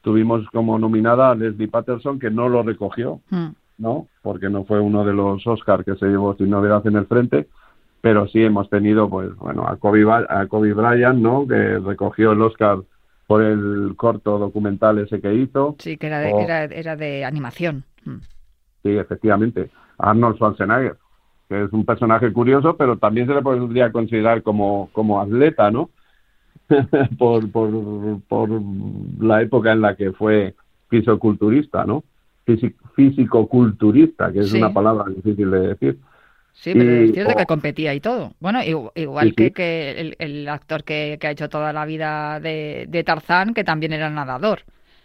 tuvimos 0.02 0.48
como 0.52 0.78
nominada 0.78 1.32
a 1.32 1.36
Leslie 1.36 1.68
Patterson 1.68 2.20
que 2.20 2.30
no 2.30 2.48
lo 2.50 2.64
recogió, 2.64 3.22
Mm. 3.30 3.48
¿No? 3.78 4.08
Porque 4.22 4.50
no 4.50 4.66
fue 4.66 4.80
uno 4.80 5.04
de 5.06 5.14
los 5.14 5.46
Oscar 5.48 5.84
que 5.84 5.96
se 5.96 6.08
llevó 6.08 6.36
sin 6.36 6.50
novedad 6.50 6.86
en 6.88 6.96
el 6.96 7.06
frente, 7.06 7.48
pero 8.02 8.28
sí 8.28 8.44
hemos 8.44 8.70
tenido, 8.70 9.10
pues, 9.10 9.36
bueno, 9.36 9.68
a 9.68 9.78
Kobe, 9.78 10.06
a 10.12 10.48
Kobe 10.48 10.74
Bryant, 10.74 11.20
¿no? 11.20 11.48
Que 11.48 11.80
recogió 11.80 12.32
el 12.34 12.42
Oscar 12.42 12.80
por 13.28 13.42
el 13.42 13.94
corto 13.98 14.38
documental 14.38 15.00
ese 15.00 15.20
que 15.20 15.34
hizo. 15.34 15.76
Sí, 15.80 15.98
que 15.98 16.08
era 16.08 16.20
de, 16.20 16.32
O- 16.32 16.42
era, 16.42 16.64
era 16.66 16.96
de 16.96 17.26
animación. 17.26 17.84
Mm. 18.06 18.18
Sí, 18.84 18.90
efectivamente. 18.98 19.72
Arnold 19.98 20.36
Schwarzenegger, 20.36 20.98
que 21.50 21.64
es 21.64 21.74
un 21.74 21.86
personaje 21.86 22.32
curioso, 22.32 22.78
pero 22.78 22.98
también 22.98 23.28
se 23.28 23.34
le 23.34 23.42
podría 23.42 23.92
considerar 23.92 24.44
como, 24.44 24.90
como 24.94 25.20
atleta, 25.22 25.72
¿no? 25.72 25.90
por, 27.18 27.52
por, 27.52 27.72
por 28.28 28.50
la 29.20 29.42
época 29.42 29.72
en 29.72 29.82
la 29.82 29.96
que 29.96 30.12
fue 30.14 30.56
fisiculturista, 30.90 31.86
¿no? 31.86 32.04
Físico-culturista, 32.96 34.32
que 34.32 34.40
es 34.40 34.50
Sí. 34.52 34.58
una 34.58 34.74
palabra 34.74 35.06
difícil 35.14 35.50
de 35.52 35.60
decir. 35.60 36.00
Sí, 36.54 36.72
pero 36.74 37.02
Y- 37.02 37.10
es 37.10 37.14
cierto 37.14 37.36
que 37.36 37.46
competía 37.46 37.94
y 37.94 38.00
todo. 38.00 38.34
Bueno, 38.40 38.60
igu- 38.62 38.92
igual 38.96 39.34
Sí, 39.38 39.52
que, 39.52 39.92
el, 40.00 40.16
el 40.20 40.48
actor 40.48 40.84
que, 40.84 41.18
que 41.20 41.28
ha 41.28 41.32
hecho 41.32 41.50
toda 41.50 41.74
la 41.74 41.86
vida 41.86 42.40
de, 42.40 42.86
de 42.88 43.04
Tarzán, 43.04 43.54
que 43.54 43.64
también 43.66 43.92
era 43.94 44.10
nadador. 44.10 44.62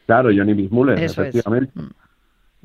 Claro, 0.07 0.31
Johnny 0.35 0.55
Bismuller, 0.55 0.99
Eso 0.99 1.23
es. 1.23 1.29
efectivamente. 1.35 1.73
Mm. 1.75 1.91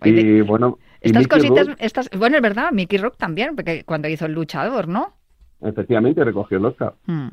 Y 0.07 0.41
bueno, 0.41 0.77
estas 1.01 1.27
cositas, 1.27 1.67
Rourke, 1.67 1.83
estas, 1.85 2.09
bueno, 2.17 2.35
es 2.35 2.41
verdad, 2.43 2.71
Mickey 2.71 2.99
Rock 2.99 3.17
también, 3.17 3.55
porque 3.55 3.83
cuando 3.85 4.07
hizo 4.07 4.25
el 4.25 4.33
luchador, 4.33 4.87
¿no? 4.87 5.13
efectivamente 5.61 6.23
recogió 6.23 6.57
el 6.59 6.65
Oscar. 6.65 6.93
Mm, 7.07 7.27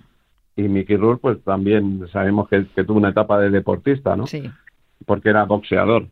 Y 0.57 0.63
Mickey 0.63 0.97
Rourke, 0.97 1.21
pues 1.21 1.43
también 1.45 2.07
sabemos 2.13 2.49
que, 2.49 2.67
que 2.75 2.85
tuvo 2.85 2.99
una 2.99 3.11
etapa 3.11 3.39
de 3.41 3.51
deportista, 3.51 4.17
¿no? 4.17 4.27
Sí. 4.27 4.49
porque 5.05 5.29
era 5.31 5.45
boxeador, 5.45 6.07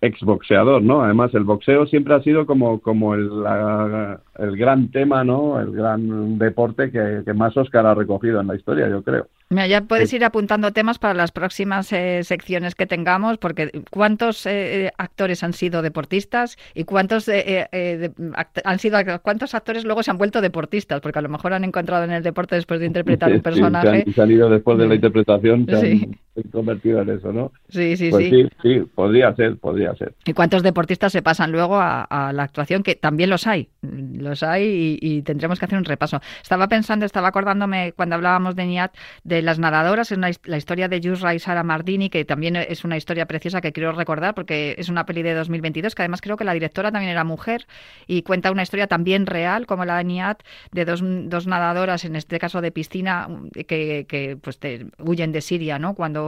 exboxeador, 0.00 0.82
¿no? 0.82 1.02
Además, 1.02 1.34
el 1.34 1.44
boxeo 1.44 1.86
siempre 1.86 2.14
ha 2.14 2.22
sido 2.22 2.46
como, 2.46 2.80
como 2.80 3.14
el, 3.14 3.42
la- 3.42 4.20
el 4.38 4.56
gran 4.56 4.90
tema, 4.90 5.24
¿no? 5.24 5.60
El 5.60 5.72
gran 5.72 6.38
deporte 6.38 6.90
que, 6.90 7.22
que 7.24 7.32
más 7.34 7.56
Oscar 7.56 7.86
ha 7.86 7.94
recogido 7.94 8.40
en 8.40 8.46
la 8.46 8.54
historia, 8.56 8.88
yo 8.88 9.02
creo. 9.02 9.26
Mira, 9.50 9.66
ya 9.66 9.80
puedes 9.80 10.10
Sí. 10.10 10.16
ir 10.16 10.24
apuntando 10.24 10.72
temas 10.72 10.98
para 10.98 11.14
las 11.14 11.32
próximas 11.32 11.90
eh, 11.92 12.22
secciones 12.22 12.74
que 12.74 12.86
tengamos, 12.86 13.38
porque 13.38 13.82
¿cuántos 13.90 14.44
eh, 14.46 14.92
actores 14.98 15.42
han 15.42 15.54
sido 15.54 15.80
deportistas 15.82 16.56
y 16.74 16.84
cuántos 16.84 17.28
eh, 17.28 17.44
eh, 17.46 17.66
eh, 17.72 17.96
de- 17.96 18.10
act- 18.32 18.60
han 18.64 18.78
sido 18.78 18.98
cuántos 19.22 19.54
actores 19.54 19.84
luego 19.84 20.02
se 20.02 20.10
han 20.10 20.18
vuelto 20.18 20.40
deportistas? 20.42 21.00
Porque 21.00 21.18
a 21.18 21.22
lo 21.22 21.30
mejor 21.30 21.54
han 21.54 21.64
encontrado 21.64 22.04
en 22.04 22.10
el 22.12 22.22
deporte 22.22 22.56
después 22.56 22.78
de 22.78 22.86
interpretar 22.86 23.30
un 23.32 23.36
Sí, 23.38 23.42
personaje. 23.42 24.04
han, 24.06 24.12
se 24.12 24.22
han 24.22 24.30
ido 24.30 24.50
después 24.50 24.76
de 24.78 24.84
la 24.84 24.90
Sí. 24.90 24.96
interpretación, 24.96 25.66
Sí. 25.80 26.10
Convertido 26.44 27.00
en 27.02 27.10
eso, 27.10 27.32
¿no? 27.32 27.52
Sí, 27.68 27.96
sí, 27.96 28.10
pues 28.10 28.26
sí. 28.28 28.30
sí, 28.42 28.48
sí, 28.62 28.80
podría 28.94 29.34
ser, 29.34 29.56
podría 29.58 29.94
ser. 29.94 30.14
¿Y 30.24 30.32
cuántos 30.32 30.62
deportistas 30.62 31.12
se 31.12 31.22
pasan 31.22 31.52
luego 31.52 31.76
a, 31.76 32.02
a 32.02 32.32
la 32.32 32.42
actuación? 32.44 32.82
Que 32.82 32.94
también 32.94 33.30
los 33.30 33.46
hay, 33.46 33.68
los 33.82 34.42
hay 34.42 34.98
y, 35.00 35.16
y 35.18 35.22
tendremos 35.22 35.58
que 35.58 35.64
hacer 35.64 35.78
un 35.78 35.84
repaso. 35.84 36.20
Estaba 36.42 36.68
pensando, 36.68 37.06
estaba 37.06 37.28
acordándome 37.28 37.92
cuando 37.92 38.14
hablábamos 38.16 38.56
de 38.56 38.66
Niat, 38.66 38.94
de 39.24 39.42
las 39.42 39.58
nadadoras, 39.58 40.10
es 40.12 40.18
una 40.18 40.30
la 40.44 40.56
historia 40.56 40.88
de 40.88 41.00
Yusra 41.00 41.34
y 41.34 41.38
Sara 41.38 41.62
Mardini, 41.62 42.10
que 42.10 42.24
también 42.24 42.56
es 42.56 42.84
una 42.84 42.96
historia 42.96 43.26
preciosa 43.26 43.60
que 43.60 43.72
quiero 43.72 43.92
recordar 43.92 44.34
porque 44.34 44.74
es 44.78 44.88
una 44.88 45.06
peli 45.06 45.22
de 45.22 45.34
2022, 45.34 45.94
que 45.94 46.02
además 46.02 46.20
creo 46.20 46.36
que 46.36 46.44
la 46.44 46.54
directora 46.54 46.90
también 46.92 47.10
era 47.10 47.24
mujer 47.24 47.66
y 48.06 48.22
cuenta 48.22 48.50
una 48.50 48.62
historia 48.62 48.86
también 48.86 49.26
real, 49.26 49.66
como 49.66 49.84
la 49.84 49.98
de 49.98 50.04
Niat, 50.04 50.42
de 50.72 50.84
dos, 50.84 51.02
dos 51.04 51.46
nadadoras, 51.46 52.04
en 52.04 52.16
este 52.16 52.38
caso 52.38 52.60
de 52.60 52.70
piscina, 52.72 53.28
que, 53.66 54.06
que, 54.08 54.36
pues 54.40 54.58
te- 54.58 54.86
huyen 54.98 55.32
de 55.32 55.40
Siria, 55.40 55.78
¿no? 55.78 55.94
Cuando, 55.94 56.27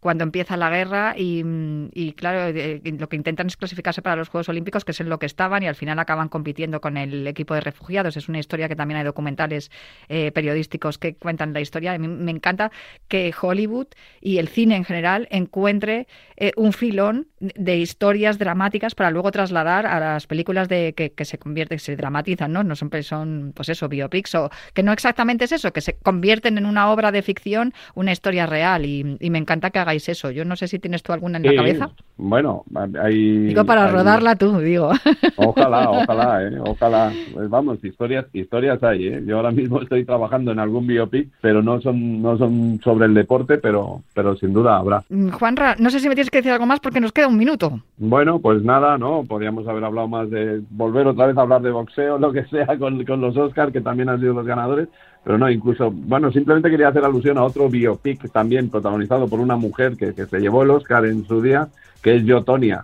cuando 0.00 0.24
empieza 0.24 0.56
la 0.56 0.70
guerra 0.70 1.14
y, 1.16 1.44
y, 1.92 2.12
claro, 2.12 2.52
lo 2.84 3.08
que 3.08 3.16
intentan 3.16 3.48
es 3.48 3.56
clasificarse 3.56 4.00
para 4.00 4.16
los 4.16 4.28
Juegos 4.28 4.48
Olímpicos, 4.48 4.84
que 4.84 4.92
es 4.92 5.00
en 5.00 5.08
lo 5.08 5.18
que 5.18 5.26
estaban, 5.26 5.62
y 5.62 5.66
al 5.66 5.74
final 5.74 5.98
acaban 5.98 6.28
compitiendo 6.28 6.80
con 6.80 6.96
el 6.96 7.26
equipo 7.26 7.54
de 7.54 7.60
refugiados. 7.60 8.16
Es 8.16 8.28
una 8.28 8.38
historia 8.38 8.68
que 8.68 8.76
también 8.76 8.98
hay 8.98 9.04
documentales 9.04 9.70
eh, 10.08 10.30
periodísticos 10.32 10.98
que 10.98 11.14
cuentan 11.14 11.52
la 11.52 11.60
historia. 11.60 11.92
A 11.92 11.98
mí 11.98 12.06
me 12.06 12.30
encanta 12.30 12.70
que 13.08 13.34
Hollywood 13.40 13.88
y 14.20 14.38
el 14.38 14.48
cine 14.48 14.76
en 14.76 14.84
general 14.84 15.26
encuentre 15.30 16.06
eh, 16.36 16.52
un 16.56 16.72
filón 16.72 17.26
de 17.40 17.76
historias 17.78 18.38
dramáticas 18.38 18.94
para 18.94 19.10
luego 19.10 19.30
trasladar 19.32 19.86
a 19.86 19.98
las 19.98 20.26
películas 20.26 20.68
de 20.68 20.94
que, 20.94 21.24
se 21.24 21.38
convierten, 21.38 21.78
que 21.78 21.84
se 21.84 21.96
dramatizan, 21.96 22.52
¿no? 22.52 22.62
No 22.62 22.76
siempre 22.76 23.02
son, 23.02 23.52
pues 23.54 23.68
eso, 23.68 23.88
biopics 23.88 24.34
o 24.36 24.50
que 24.74 24.82
no 24.82 24.92
exactamente 24.92 25.44
es 25.44 25.52
eso, 25.52 25.72
que 25.72 25.80
se 25.80 25.96
convierten 25.96 26.58
en 26.58 26.66
una 26.66 26.90
obra 26.90 27.10
de 27.10 27.22
ficción, 27.22 27.74
una 27.94 28.12
historia 28.12 28.46
real 28.46 28.86
y, 28.86 29.16
y 29.20 29.30
me 29.30 29.38
encanta 29.38 29.70
que 29.70 29.78
hagáis 29.88 30.08
eso. 30.08 30.30
Yo 30.30 30.44
no 30.44 30.54
sé 30.56 30.68
si 30.68 30.78
tienes 30.78 31.02
tú 31.02 31.12
alguna 31.12 31.38
en 31.38 31.44
la 31.44 31.50
Sí, 31.50 31.56
cabeza. 31.56 31.90
Bueno, 32.18 32.64
hay... 33.02 33.38
Digo 33.46 33.64
para 33.64 33.86
hay- 33.86 33.92
rodarla 33.92 34.36
tú, 34.36 34.58
digo. 34.58 34.90
Ojalá, 35.36 35.90
ojalá, 35.90 36.42
¿eh? 36.44 36.58
Ojalá. 36.60 37.12
Pues 37.32 37.48
vamos, 37.48 37.82
historias, 37.84 38.26
historias 38.32 38.82
hay, 38.82 39.06
¿eh? 39.08 39.22
Yo 39.24 39.36
ahora 39.36 39.50
mismo 39.50 39.80
estoy 39.80 40.04
trabajando 40.04 40.52
en 40.52 40.58
algún 40.58 40.86
biopic, 40.86 41.28
pero 41.40 41.62
no 41.62 41.80
son, 41.80 42.20
no 42.20 42.36
son 42.36 42.80
sobre 42.82 43.06
el 43.06 43.14
deporte, 43.14 43.58
pero, 43.58 44.02
pero 44.14 44.36
sin 44.36 44.52
duda 44.52 44.76
habrá. 44.76 45.02
Mm, 45.08 45.30
Juanra, 45.30 45.76
no 45.78 45.90
sé 45.90 46.00
si 46.00 46.08
me 46.08 46.14
tienes 46.14 46.30
que 46.30 46.38
decir 46.38 46.52
algo 46.52 46.66
más 46.66 46.80
porque 46.80 47.00
nos 47.00 47.12
queda 47.12 47.28
un 47.28 47.38
minuto. 47.38 47.80
Bueno, 47.96 48.40
pues 48.40 48.62
nada, 48.62 48.98
¿no? 48.98 49.24
Podríamos 49.24 49.66
haber 49.68 49.84
hablado 49.84 50.08
más 50.08 50.28
de 50.30 50.60
volver 50.70 51.06
otra 51.06 51.26
vez 51.26 51.36
a 51.36 51.42
hablar 51.42 51.62
de 51.62 51.70
boxeo, 51.70 52.18
lo 52.18 52.32
que 52.32 52.44
sea, 52.46 52.66
con, 52.78 53.04
con 53.04 53.20
los 53.20 53.36
Oscars, 53.36 53.72
que 53.72 53.80
también 53.80 54.08
han 54.08 54.20
sido 54.20 54.34
los 54.34 54.46
ganadores, 54.46 54.88
pero 55.28 55.36
no, 55.36 55.50
incluso, 55.50 55.90
bueno, 55.90 56.32
simplemente 56.32 56.70
quería 56.70 56.88
hacer 56.88 57.04
alusión 57.04 57.36
a 57.36 57.44
otro 57.44 57.68
biopic 57.68 58.32
también 58.32 58.70
protagonizado 58.70 59.28
por 59.28 59.40
una 59.40 59.56
mujer 59.56 59.94
que, 59.94 60.14
que 60.14 60.24
se 60.24 60.40
llevó 60.40 60.62
el 60.62 60.70
Oscar 60.70 61.04
en 61.04 61.26
su 61.26 61.42
día, 61.42 61.68
que 62.02 62.16
es 62.16 62.24
Yo, 62.24 62.44
Tonia. 62.44 62.82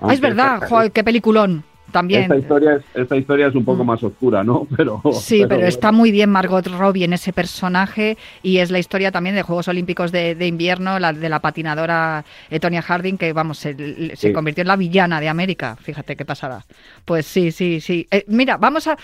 Ah, 0.00 0.14
es 0.14 0.22
verdad, 0.22 0.66
joder, 0.66 0.90
qué 0.90 1.04
peliculón. 1.04 1.64
También. 1.90 2.22
Esta 2.22 2.36
historia, 2.38 2.74
es, 2.76 2.82
esta 2.94 3.16
historia 3.16 3.46
es 3.48 3.54
un 3.54 3.64
poco 3.64 3.84
Mm. 3.84 3.86
más 3.86 4.02
oscura, 4.02 4.42
¿no? 4.44 4.66
Pero, 4.76 5.02
Sí, 5.12 5.44
pero, 5.48 5.66
está 5.66 5.92
muy 5.92 6.10
bien 6.10 6.30
Margot 6.30 6.66
Robbie 6.66 7.04
en 7.04 7.12
ese 7.12 7.32
personaje 7.34 8.16
y 8.42 8.58
es 8.58 8.70
la 8.70 8.78
historia 8.78 9.10
también 9.12 9.34
de 9.36 9.42
Juegos 9.42 9.68
Olímpicos 9.68 10.10
de, 10.12 10.34
de 10.34 10.46
invierno, 10.46 10.98
la 10.98 11.12
de 11.12 11.28
la 11.28 11.40
patinadora 11.40 12.24
eh, 12.50 12.60
Tonya 12.60 12.80
Harding, 12.82 13.18
que 13.18 13.32
vamos, 13.32 13.58
se, 13.58 13.74
se 13.74 14.16
Sí. 14.28 14.32
convirtió 14.32 14.62
en 14.62 14.68
la 14.68 14.76
villana 14.76 15.20
de 15.20 15.28
América. 15.28 15.76
Fíjate 15.80 16.16
qué 16.16 16.24
pasada. 16.24 16.64
Pues 17.04 17.26
sí, 17.26 17.50
sí, 17.52 17.80
sí. 17.80 18.06
Eh, 18.10 18.24
mira, 18.28 18.56
vamos 18.56 18.86
a... 18.86 18.96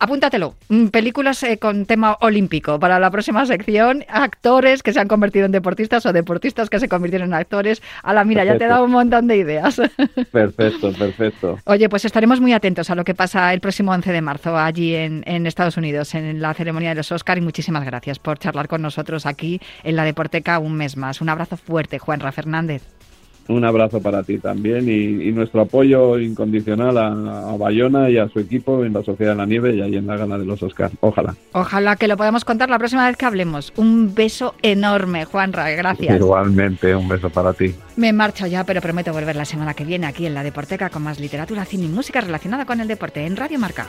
Apúntatelo. 0.00 0.54
Mm, 0.70 0.86
Películas 0.88 1.40
eh, 1.44 1.56
con 1.58 1.86
tema 1.86 2.16
olímpico 2.20 2.80
para 2.80 2.98
la 2.98 3.12
próxima 3.12 3.46
sección. 3.46 4.04
Actores 4.08 4.82
que 4.82 4.92
se 4.92 4.98
han 4.98 5.06
convertido 5.06 5.46
en 5.46 5.52
deportistas 5.52 6.04
o 6.06 6.12
deportistas 6.12 6.68
que 6.68 6.80
se 6.80 6.88
convirtieron 6.88 7.28
en 7.28 7.34
actores. 7.34 7.80
A 8.02 8.12
la 8.12 8.24
mira, 8.24 8.42
ya 8.44 8.52
te 8.52 8.56
he 8.56 8.58
Perfecto. 8.58 8.74
dado 8.74 8.84
un 8.86 8.90
montón 8.90 9.28
de 9.28 9.36
ideas. 9.36 9.80
Perfecto, 10.32 10.92
perfecto. 10.92 11.58
Oye, 11.66 11.88
pues 11.88 12.04
estaremos 12.24 12.40
muy 12.40 12.54
atentos 12.54 12.88
a 12.88 12.94
lo 12.94 13.04
que 13.04 13.14
pasa 13.14 13.52
el 13.52 13.60
próximo 13.60 13.92
11 13.92 14.10
de 14.10 14.22
marzo 14.22 14.56
allí 14.56 14.94
en, 14.94 15.22
en 15.26 15.46
Estados 15.46 15.76
Unidos, 15.76 16.14
en 16.14 16.40
la 16.40 16.54
ceremonia 16.54 16.88
de 16.88 16.94
los 16.94 17.12
Oscar. 17.12 17.36
Y 17.36 17.42
muchísimas 17.42 17.84
gracias 17.84 18.18
por 18.18 18.38
charlar 18.38 18.66
con 18.66 18.80
nosotros 18.80 19.26
aquí 19.26 19.60
en 19.82 19.94
la 19.94 20.04
Deporteca 20.04 20.58
un 20.58 20.74
mes 20.74 20.96
más. 20.96 21.20
Un 21.20 21.28
abrazo 21.28 21.58
fuerte, 21.58 21.98
Juanra 21.98 22.32
Fernández. 22.32 22.93
Un 23.48 23.64
abrazo 23.64 24.00
para 24.00 24.22
ti 24.22 24.38
también 24.38 24.88
y, 24.88 25.28
y 25.28 25.32
nuestro 25.32 25.60
apoyo 25.60 26.18
incondicional 26.18 26.96
a, 26.96 27.50
a 27.50 27.56
Bayona 27.56 28.08
y 28.08 28.18
a 28.18 28.28
su 28.28 28.40
equipo 28.40 28.84
en 28.84 28.94
la 28.94 29.02
Sociedad 29.02 29.32
de 29.32 29.36
la 29.36 29.46
Nieve 29.46 29.74
y 29.74 29.82
ahí 29.82 29.96
en 29.96 30.06
la 30.06 30.16
gala 30.16 30.38
de 30.38 30.46
los 30.46 30.62
Oscars. 30.62 30.94
Ojalá. 31.00 31.34
Ojalá 31.52 31.96
que 31.96 32.08
lo 32.08 32.16
podamos 32.16 32.44
contar 32.44 32.70
la 32.70 32.78
próxima 32.78 33.06
vez 33.06 33.16
que 33.16 33.26
hablemos. 33.26 33.72
Un 33.76 34.14
beso 34.14 34.54
enorme, 34.62 35.24
Juanra. 35.26 35.68
Gracias. 35.70 36.16
Igualmente, 36.16 36.94
un 36.94 37.08
beso 37.08 37.28
para 37.30 37.52
ti. 37.52 37.74
Me 37.96 38.12
marcho 38.12 38.46
ya, 38.46 38.64
pero 38.64 38.80
prometo 38.80 39.12
volver 39.12 39.36
la 39.36 39.44
semana 39.44 39.74
que 39.74 39.84
viene 39.84 40.06
aquí 40.06 40.26
en 40.26 40.34
la 40.34 40.42
Deporteca 40.42 40.90
con 40.90 41.02
más 41.02 41.20
literatura, 41.20 41.64
cine 41.64 41.84
y 41.84 41.88
música 41.88 42.20
relacionada 42.20 42.64
con 42.64 42.80
el 42.80 42.88
deporte 42.88 43.24
en 43.26 43.36
Radio 43.36 43.58
Marca. 43.58 43.86